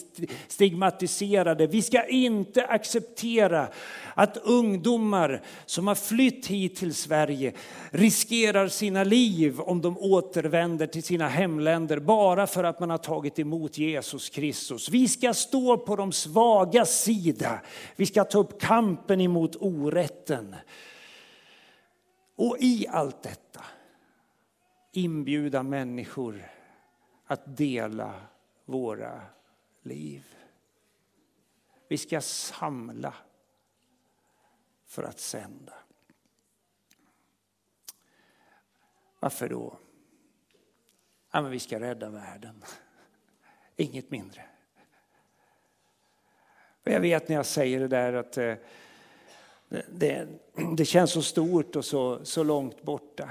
stigmatiserade. 0.47 1.67
Vi 1.67 1.82
ska 1.82 2.08
inte 2.08 2.65
acceptera 2.65 3.67
att 4.13 4.38
ungdomar 4.38 5.41
som 5.65 5.88
har 5.88 5.95
flytt 5.95 6.47
hit 6.47 6.75
till 6.75 6.93
Sverige 6.93 7.53
riskerar 7.91 8.67
sina 8.67 9.03
liv 9.03 9.60
om 9.60 9.82
de 9.82 9.97
återvänder 9.97 10.88
till 10.88 11.03
sina 11.03 11.27
hemländer 11.27 11.99
bara 11.99 12.47
för 12.47 12.63
att 12.63 12.80
man 12.80 12.89
har 12.89 12.97
tagit 12.97 13.39
emot 13.39 13.77
Jesus 13.77 14.30
Kristus. 14.30 14.57
Vi 14.91 15.08
ska 15.08 15.34
stå 15.34 15.78
på 15.78 15.96
de 15.96 16.12
svagas 16.12 17.02
sida. 17.02 17.62
Vi 17.96 18.06
ska 18.06 18.24
ta 18.24 18.39
upp 18.39 18.62
kampen 18.62 19.22
emot 19.22 19.56
orätten. 19.56 20.56
Och 22.36 22.58
i 22.60 22.88
allt 22.88 23.24
detta 23.24 23.63
inbjuda 24.91 25.63
människor 25.63 26.52
att 27.26 27.58
dela 27.58 28.22
våra 28.65 29.22
liv. 29.82 30.36
Vi 31.88 31.98
ska 31.98 32.22
samla 32.22 33.13
för 34.86 35.04
att 35.04 35.20
sända. 35.20 35.74
Varför 39.20 39.50
då? 39.50 39.80
Ja, 41.32 41.41
men 41.41 41.52
vi 41.52 41.60
ska 41.60 41.80
rädda 41.80 42.10
världen. 42.10 42.63
Inget 43.80 44.12
mindre. 44.12 44.46
jag 46.84 47.00
vet 47.00 47.30
när 47.30 47.36
jag 47.36 47.46
säger 47.46 47.80
det 47.80 47.88
där 47.88 48.13
att 48.13 48.38
eh, 48.38 48.56
det, 49.70 49.86
det, 49.90 50.28
det, 50.78 50.86
känns 50.86 51.12
så 51.12 51.22
stort 51.22 51.76
och 51.76 51.86
så, 51.86 52.26
så 52.26 52.44
långt 52.44 52.84
borta. 52.84 53.30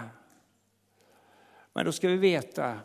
Men 1.73 1.85
då 1.85 1.93
ska 1.93 2.09
vi 2.09 2.17
veta 2.17 2.81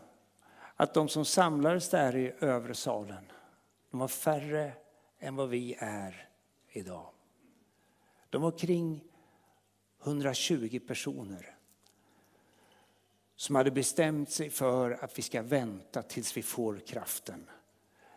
att 0.76 0.94
de 0.94 1.10
som 1.10 1.26
samlades 1.26 1.90
där 1.90 2.16
i 2.16 2.34
övre 2.40 2.74
salen, 2.74 3.32
de 3.92 4.00
var 4.00 4.08
färre 4.08 4.74
än 5.20 5.36
vad 5.36 5.50
vi 5.50 5.76
är 5.80 6.30
idag. 6.70 7.10
De 8.30 8.42
var 8.42 8.58
kring 8.58 9.04
120 10.04 10.80
personer 10.88 11.56
som 13.42 13.56
hade 13.56 13.72
bestämt 13.72 14.30
sig 14.30 14.50
för 14.50 14.92
att 14.92 15.18
vi 15.18 15.22
ska 15.22 15.42
vänta 15.42 16.02
tills 16.02 16.38
vi 16.38 16.42
får 16.42 16.80
kraften. 16.80 17.50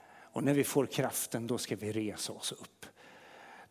Och 0.07 0.45
när 0.45 0.55
vi 0.55 0.65
får 0.65 0.87
kraften 0.87 1.47
då 1.47 1.59
ska 1.59 1.77
vi 1.77 1.93
resa 1.93 2.33
oss 2.33 2.53
upp. 2.53 2.87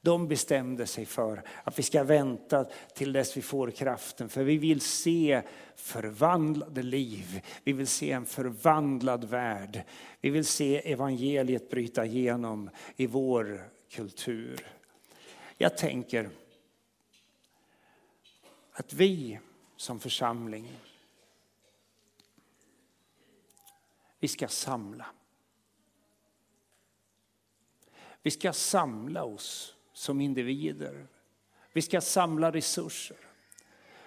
De 0.02 0.28
bestämde 0.28 0.88
sig 0.88 1.06
för 1.06 1.44
att 1.64 1.80
vi 1.80 1.84
ska 1.84 2.04
vänta 2.04 2.66
till 2.94 3.14
dess 3.14 3.38
vi 3.38 3.42
får 3.42 3.72
kraften. 3.72 4.30
För 4.30 4.44
vi 4.44 4.58
vill 4.58 4.82
se 4.82 5.42
förvandlade 5.76 6.84
liv. 6.84 7.42
Vi 7.64 7.74
vill 7.74 7.88
se 7.88 8.12
en 8.12 8.26
förvandlad 8.26 9.24
värld. 9.24 9.84
Vi 10.22 10.30
vill 10.30 10.46
se 10.46 10.92
evangeliet 10.92 11.70
bryta 11.70 12.06
igenom 12.06 12.70
i 12.96 13.08
vår 13.08 13.70
kultur. 13.90 14.68
Jag 15.58 15.78
tänker 15.78 16.30
att 18.72 18.94
vi 18.94 19.40
som 19.78 20.00
församling, 20.00 20.68
vi 24.24 24.28
ska 24.28 24.48
samla. 24.48 25.06
Vi 28.22 28.32
ska 28.32 28.54
samla 28.54 29.24
oss 29.24 29.76
som 29.94 30.22
individer. 30.22 31.08
Vi 31.74 31.82
ska 31.82 32.02
samla 32.02 32.52
resurser. 32.52 33.18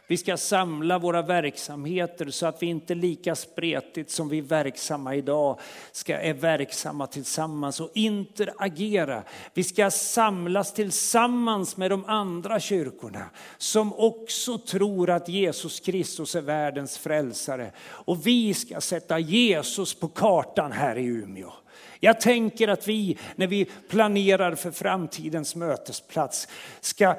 Vi 0.09 0.17
ska 0.17 0.37
samla 0.37 0.99
våra 0.99 1.23
verksamheter 1.23 2.31
så 2.31 2.47
att 2.47 2.63
vi 2.63 2.67
inte 2.67 2.95
lika 2.95 3.35
spretigt 3.35 4.11
som 4.11 4.29
vi 4.29 4.39
är 4.39 4.43
verksamma 4.43 5.15
idag 5.15 5.61
ska 5.93 6.19
är 6.19 6.35
verksamma 6.35 7.07
tillsammans 7.07 7.81
och 7.81 7.91
interagera. 7.95 9.23
Vi 9.55 9.65
ska 9.65 9.91
samlas 9.91 10.75
tillsammans 10.75 11.77
med 11.77 11.91
de 11.91 12.05
andra 12.05 12.61
kyrkorna 12.61 13.31
som 13.59 13.93
också 13.93 14.59
tror 14.59 15.11
att 15.11 15.29
Jesus 15.29 15.81
Kristus 15.81 16.35
är 16.35 16.43
världens 16.43 16.99
frälsare. 16.99 17.73
Och 17.89 18.27
vi 18.27 18.55
ska 18.55 18.81
sätta 18.81 19.19
Jesus 19.19 19.95
på 19.95 20.09
kartan 20.09 20.73
här 20.73 20.99
i 20.99 21.05
Umeå. 21.05 21.53
Jag 22.01 22.21
tänker 22.21 22.69
att 22.69 22.89
vi, 22.89 23.19
när 23.37 23.47
vi 23.47 23.65
planerar 23.65 24.55
för 24.55 24.71
framtidens 24.71 25.55
mötesplats, 25.55 26.49
ska 26.81 27.17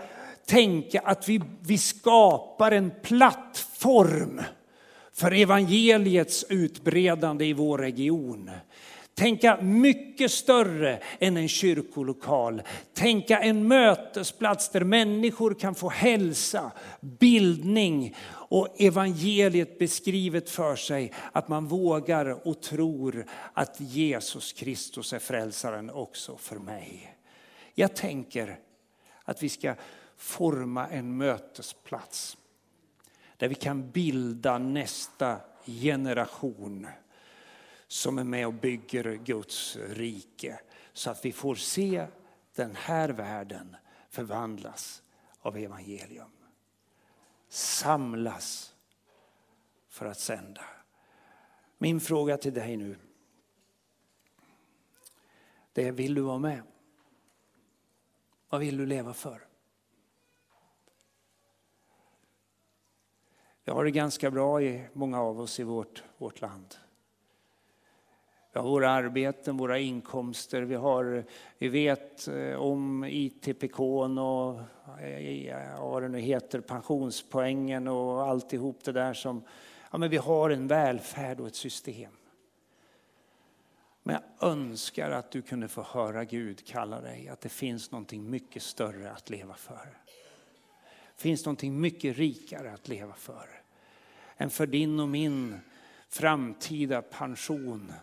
tänka 0.47 0.99
att 0.99 1.29
vi, 1.29 1.41
vi 1.61 1.77
skapar 1.77 2.71
en 2.71 2.91
plattform 3.03 4.41
för 5.13 5.31
evangeliets 5.31 6.45
utbredande 6.49 7.45
i 7.45 7.53
vår 7.53 7.77
region. 7.77 8.51
Tänka 9.17 9.61
mycket 9.61 10.31
större 10.31 10.99
än 11.19 11.37
en 11.37 11.47
kyrkolokal. 11.47 12.61
Tänka 12.93 13.39
en 13.39 13.67
mötesplats 13.67 14.69
där 14.69 14.83
människor 14.83 15.53
kan 15.53 15.75
få 15.75 15.89
hälsa, 15.89 16.71
bildning 17.01 18.15
och 18.29 18.81
evangeliet 18.81 19.79
beskrivet 19.79 20.49
för 20.49 20.75
sig. 20.75 21.11
Att 21.31 21.47
man 21.47 21.67
vågar 21.67 22.47
och 22.47 22.61
tror 22.61 23.25
att 23.53 23.75
Jesus 23.79 24.53
Kristus 24.53 25.13
är 25.13 25.19
frälsaren 25.19 25.89
också 25.89 26.37
för 26.37 26.55
mig. 26.55 27.15
Jag 27.75 27.95
tänker 27.95 28.59
att 29.23 29.43
vi 29.43 29.49
ska 29.49 29.75
forma 30.17 30.87
en 30.87 31.17
mötesplats 31.17 32.37
där 33.37 33.47
vi 33.47 33.55
kan 33.55 33.91
bilda 33.91 34.57
nästa 34.57 35.39
generation 35.65 36.87
som 37.87 38.17
är 38.17 38.23
med 38.23 38.47
och 38.47 38.53
bygger 38.53 39.15
Guds 39.15 39.75
rike. 39.75 40.59
Så 40.93 41.09
att 41.11 41.25
vi 41.25 41.31
får 41.31 41.55
se 41.55 42.07
den 42.55 42.75
här 42.75 43.09
världen 43.09 43.75
förvandlas 44.09 45.03
av 45.39 45.57
evangelium. 45.57 46.31
Samlas 47.49 48.75
för 49.89 50.05
att 50.05 50.19
sända. 50.19 50.63
Min 51.77 51.99
fråga 51.99 52.37
till 52.37 52.53
dig 52.53 52.77
nu. 52.77 52.97
Det 55.73 55.87
är, 55.87 55.91
vill 55.91 56.13
du 56.13 56.21
vara 56.21 56.39
med? 56.39 56.63
Vad 58.49 58.61
vill 58.61 58.77
du 58.77 58.85
leva 58.85 59.13
för? 59.13 59.46
Vi 63.67 63.73
har 63.73 63.83
det 63.83 63.91
ganska 63.91 64.31
bra 64.31 64.61
i 64.61 64.83
många 64.93 65.21
av 65.21 65.39
oss 65.39 65.59
i 65.59 65.63
vårt, 65.63 66.03
vårt 66.17 66.41
land. 66.41 66.75
Vi 68.53 68.59
har 68.59 68.69
våra 68.69 68.89
arbeten, 68.89 69.57
våra 69.57 69.79
inkomster, 69.79 70.61
vi, 70.61 70.75
har, 70.75 71.25
vi 71.57 71.67
vet 71.67 72.27
eh, 72.27 72.55
om 72.55 73.03
ITPK 73.03 73.79
och 73.79 74.59
eh, 75.01 75.47
eh, 75.47 75.81
vad 75.81 76.01
det 76.01 76.09
nu 76.09 76.19
heter, 76.19 76.61
pensionspoängen 76.61 77.87
och 77.87 78.21
alltihop 78.21 78.83
det 78.83 78.91
där 78.91 79.13
som, 79.13 79.43
ja 79.91 79.97
men 79.97 80.09
vi 80.09 80.17
har 80.17 80.49
en 80.49 80.67
välfärd 80.67 81.39
och 81.39 81.47
ett 81.47 81.55
system. 81.55 82.11
Men 84.03 84.15
jag 84.15 84.49
önskar 84.49 85.11
att 85.11 85.31
du 85.31 85.41
kunde 85.41 85.67
få 85.67 85.81
höra 85.81 86.23
Gud 86.23 86.65
kalla 86.65 87.01
dig, 87.01 87.29
att 87.29 87.41
det 87.41 87.49
finns 87.49 87.91
någonting 87.91 88.29
mycket 88.29 88.63
större 88.63 89.11
att 89.11 89.29
leva 89.29 89.53
för. 89.53 89.97
Det 91.15 91.21
finns 91.21 91.45
någonting 91.45 91.81
mycket 91.81 92.17
rikare 92.17 92.73
att 92.73 92.87
leva 92.87 93.13
för. 93.13 93.56
Än 94.37 94.49
för 94.49 94.67
din 94.67 94.99
och 94.99 95.09
min 95.09 95.59
framtida 96.09 97.01
pension 97.01 97.93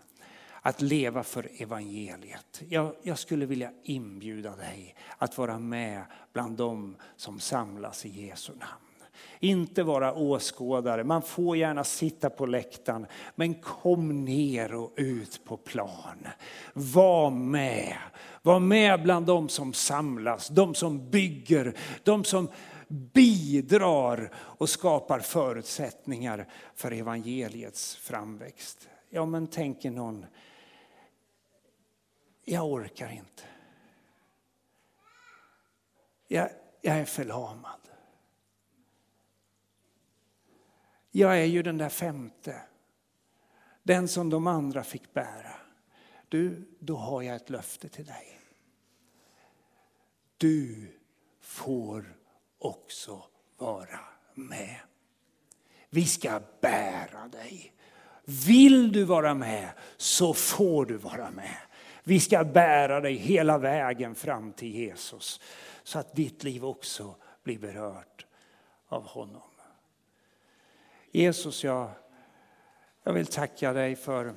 att 0.63 0.83
leva 0.83 1.23
för 1.23 1.49
evangeliet. 1.59 2.63
Jag, 2.69 2.95
jag, 3.03 3.19
skulle 3.19 3.47
vilja 3.47 3.71
inbjuda 3.83 4.57
dig 4.57 4.95
att 5.19 5.39
vara 5.39 5.59
med 5.59 6.03
bland 6.33 6.57
dem 6.57 6.97
som 7.17 7.41
samlas 7.41 8.07
i 8.07 8.27
Jesu 8.27 8.53
namn. 8.53 8.85
Inte 9.41 9.83
vara 9.83 10.15
åskådare, 10.15 11.05
man 11.05 11.23
får 11.23 11.57
gärna 11.57 11.85
sitta 11.85 12.31
på 12.31 12.47
läktaren, 12.47 13.07
men 13.35 13.55
kom 13.55 14.25
ner 14.25 14.75
och 14.75 14.93
ut 14.97 15.41
på 15.45 15.57
plan. 15.57 16.29
Var 16.73 17.31
med, 17.31 17.97
var 18.43 18.61
med 18.61 19.03
bland 19.03 19.27
dem 19.27 19.49
som 19.49 19.73
samlas, 19.73 20.49
de 20.49 20.75
som 20.75 21.11
bygger, 21.11 21.75
de 22.03 22.25
som 22.25 22.49
bidrar 22.89 24.35
och 24.35 24.69
skapar 24.69 25.21
förutsättningar 25.21 26.49
för 26.75 26.93
evangeliets 26.93 27.97
framväxt. 27.97 28.89
Ja 29.11 29.27
men 29.27 29.47
tänker 29.47 29.91
någon, 29.91 30.27
jag 32.45 32.67
orkar 32.73 33.11
inte. 33.11 33.43
Jag, 36.29 36.51
jag 36.81 36.97
är 36.97 37.05
förlamad. 37.05 37.81
Jag 41.11 41.41
är 41.41 41.45
ju 41.45 41.63
den 41.63 41.79
där 41.79 41.89
femte. 41.89 42.63
Den 43.83 44.09
som 44.09 44.31
de 44.31 44.47
andra 44.47 44.85
fick 44.85 45.13
bära. 45.13 45.55
Du, 46.29 46.69
då 46.79 46.97
har 46.97 47.23
jag 47.23 47.37
ett 47.37 47.51
löfte 47.51 47.89
till 47.89 48.05
dig. 48.05 48.41
Du 50.37 50.93
får 51.41 52.17
också 52.65 53.23
vara 53.57 54.01
med. 54.35 54.81
Vi 55.91 56.07
ska 56.07 56.41
bära 56.61 57.29
dig. 57.29 57.73
Vill 58.25 58.93
du 58.93 59.05
vara 59.05 59.35
med 59.35 59.69
så 59.97 60.35
får 60.35 60.87
du 60.87 60.97
vara 60.97 61.31
med. 61.31 61.57
Vi 62.05 62.21
ska 62.21 62.45
bära 62.45 63.01
dig 63.01 63.15
hela 63.15 63.59
vägen 63.59 64.15
fram 64.15 64.53
till 64.53 64.75
Jesus 64.75 65.41
så 65.83 65.99
att 65.99 66.15
ditt 66.15 66.45
liv 66.45 66.65
också 66.65 67.15
blir 67.43 67.59
berört 67.59 68.27
av 68.89 69.07
honom. 69.07 69.43
Jesus, 71.11 71.65
jag, 71.65 71.91
jag 73.03 73.13
vill 73.13 73.27
tacka 73.27 73.73
dig 73.73 73.97
för, 73.97 74.35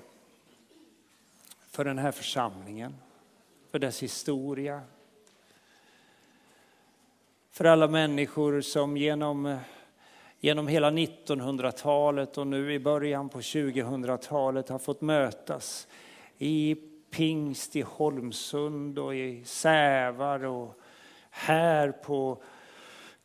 för 1.70 1.86
den 1.86 1.98
här 1.98 2.12
församlingen, 2.12 2.96
för 3.72 3.80
dess 3.80 4.04
historia. 4.04 4.82
För 7.58 7.66
alla 7.66 7.88
människor 7.88 8.62
som 8.62 8.98
genom, 8.98 9.58
genom 10.40 10.68
hela 10.68 10.92
1900-talet 10.92 12.38
och 12.38 12.48
nu 12.48 12.74
i 12.74 12.80
början 12.80 13.30
på 13.30 13.40
2000-talet 13.40 14.70
har 14.70 14.80
fått 14.80 15.02
mötas 15.02 15.88
i 16.38 16.76
pingst 17.12 17.76
i 17.76 17.82
Holmsund 17.82 19.00
och 19.00 19.16
i 19.16 19.44
Sävar 19.46 20.46
och 20.46 20.80
här 21.32 21.92
på 21.92 22.44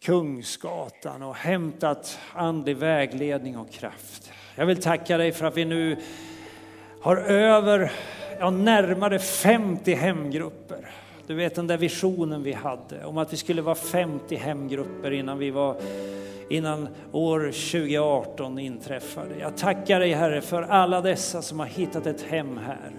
Kungsgatan 0.03 1.23
och 1.23 1.35
hämtat 1.35 2.19
andlig 2.35 2.77
vägledning 2.77 3.59
och 3.59 3.73
kraft. 3.73 4.33
Jag 4.57 4.67
vill 4.67 4.83
tacka 4.83 5.17
dig 5.17 5.33
för 5.33 5.47
att 5.47 5.57
vi 5.57 5.65
nu 5.65 5.97
har 7.01 7.17
över, 7.17 7.93
ja, 8.39 8.51
närmare 8.51 9.19
50 9.19 9.95
hemgrupper. 9.95 11.02
Du 11.27 11.35
vet 11.35 11.55
den 11.55 11.67
där 11.67 11.77
visionen 11.77 12.43
vi 12.43 12.53
hade 12.53 13.05
om 13.05 13.19
att 13.19 13.33
vi 13.33 13.37
skulle 13.37 13.63
vara 13.63 13.75
50 13.75 14.37
hemgrupper 14.37 15.11
innan 15.11 15.39
vi 15.39 15.51
var 15.51 15.77
innan 16.49 16.89
år 17.13 17.41
2018 17.41 18.59
inträffade. 18.59 19.39
Jag 19.41 19.57
tackar 19.57 20.01
dig 20.01 20.13
Herre 20.13 20.41
för 20.41 20.63
alla 20.63 21.01
dessa 21.01 21.43
som 21.43 21.59
har 21.59 21.67
hittat 21.67 22.07
ett 22.07 22.23
hem 22.23 22.57
här. 22.59 22.91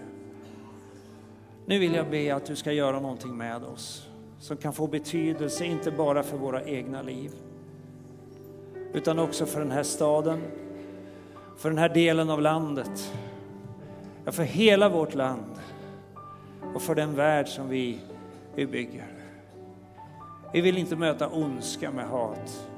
Nu 1.65 1.79
vill 1.79 1.93
jag 1.93 2.09
be 2.09 2.35
att 2.35 2.45
du 2.45 2.55
ska 2.55 2.71
göra 2.71 2.99
någonting 2.99 3.37
med 3.37 3.63
oss 3.63 4.07
som 4.39 4.57
kan 4.57 4.73
få 4.73 4.87
betydelse, 4.87 5.65
inte 5.65 5.91
bara 5.91 6.23
för 6.23 6.37
våra 6.37 6.63
egna 6.63 7.01
liv, 7.01 7.31
utan 8.93 9.19
också 9.19 9.45
för 9.45 9.59
den 9.59 9.71
här 9.71 9.83
staden, 9.83 10.41
för 11.57 11.69
den 11.69 11.77
här 11.77 11.89
delen 11.89 12.29
av 12.29 12.41
landet, 12.41 13.13
ja, 14.25 14.31
för 14.31 14.43
hela 14.43 14.89
vårt 14.89 15.15
land 15.15 15.59
och 16.75 16.81
för 16.81 16.95
den 16.95 17.15
värld 17.15 17.47
som 17.47 17.69
vi, 17.69 17.99
vi 18.55 18.65
bygger. 18.65 19.07
Vi 20.53 20.61
vill 20.61 20.77
inte 20.77 20.95
möta 20.95 21.29
ondska 21.29 21.91
med 21.91 22.05
hat. 22.05 22.69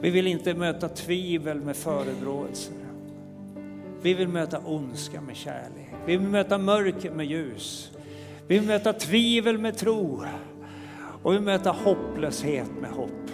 Vi 0.00 0.10
vill 0.10 0.26
inte 0.26 0.54
möta 0.54 0.88
tvivel 0.88 1.60
med 1.60 1.76
förebråelser. 1.76 2.74
Vi 4.02 4.14
vill 4.14 4.28
möta 4.28 4.60
ondska 4.64 5.20
med 5.20 5.36
kärlek. 5.36 5.94
Vi 6.06 6.16
vill 6.16 6.28
möta 6.28 6.58
mörker 6.58 7.10
med 7.10 7.26
ljus. 7.26 7.92
Vi 8.46 8.58
vill 8.58 8.68
möta 8.68 8.92
tvivel 8.92 9.58
med 9.58 9.76
tro. 9.76 10.24
Och 11.22 11.32
vi 11.32 11.36
vill 11.36 11.44
möta 11.44 11.70
hopplöshet 11.70 12.70
med 12.80 12.90
hopp. 12.90 13.30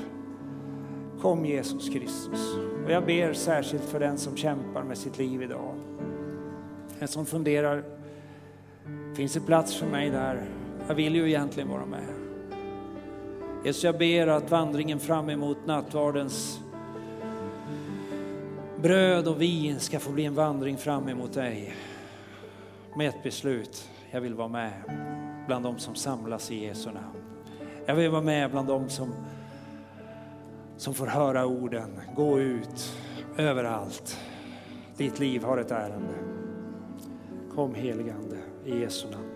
Kom 1.20 1.46
Jesus 1.46 1.88
Kristus. 1.88 2.54
Och 2.84 2.90
jag 2.90 3.06
ber 3.06 3.32
särskilt 3.32 3.84
för 3.84 4.00
den 4.00 4.18
som 4.18 4.36
kämpar 4.36 4.82
med 4.82 4.98
sitt 4.98 5.18
liv 5.18 5.42
idag. 5.42 5.74
Den 6.98 7.08
som 7.08 7.26
funderar, 7.26 7.84
finns 9.14 9.32
det 9.32 9.40
plats 9.40 9.76
för 9.76 9.86
mig 9.86 10.10
där? 10.10 10.42
Jag 10.92 10.96
vill 10.96 11.14
ju 11.14 11.28
egentligen 11.28 11.68
vara 11.68 11.86
med. 11.86 12.06
Jesus, 13.64 13.84
jag 13.84 13.98
ber 13.98 14.26
att 14.26 14.50
vandringen 14.50 15.00
fram 15.00 15.30
emot 15.30 15.66
nattvardens 15.66 16.60
bröd 18.82 19.28
och 19.28 19.42
vin 19.42 19.80
ska 19.80 19.98
få 19.98 20.10
bli 20.10 20.24
en 20.24 20.34
vandring 20.34 20.76
fram 20.76 21.08
emot 21.08 21.32
dig. 21.32 21.74
Med 22.96 23.08
ett 23.08 23.22
beslut, 23.22 23.90
jag 24.10 24.20
vill 24.20 24.34
vara 24.34 24.48
med 24.48 24.72
bland 25.46 25.64
de 25.64 25.78
som 25.78 25.94
samlas 25.94 26.50
i 26.50 26.64
Jesu 26.64 26.90
namn. 26.90 27.16
Jag 27.86 27.94
vill 27.94 28.10
vara 28.10 28.22
med 28.22 28.50
bland 28.50 28.68
de 28.68 28.88
som, 28.88 29.14
som 30.76 30.94
får 30.94 31.06
höra 31.06 31.46
orden, 31.46 32.00
gå 32.16 32.40
ut 32.40 32.98
överallt. 33.36 34.18
Ditt 34.96 35.18
liv 35.18 35.44
har 35.44 35.58
ett 35.58 35.70
ärende. 35.70 36.14
Kom 37.54 37.74
heligande 37.74 38.36
i 38.64 38.80
Jesu 38.80 39.10
namn. 39.10 39.31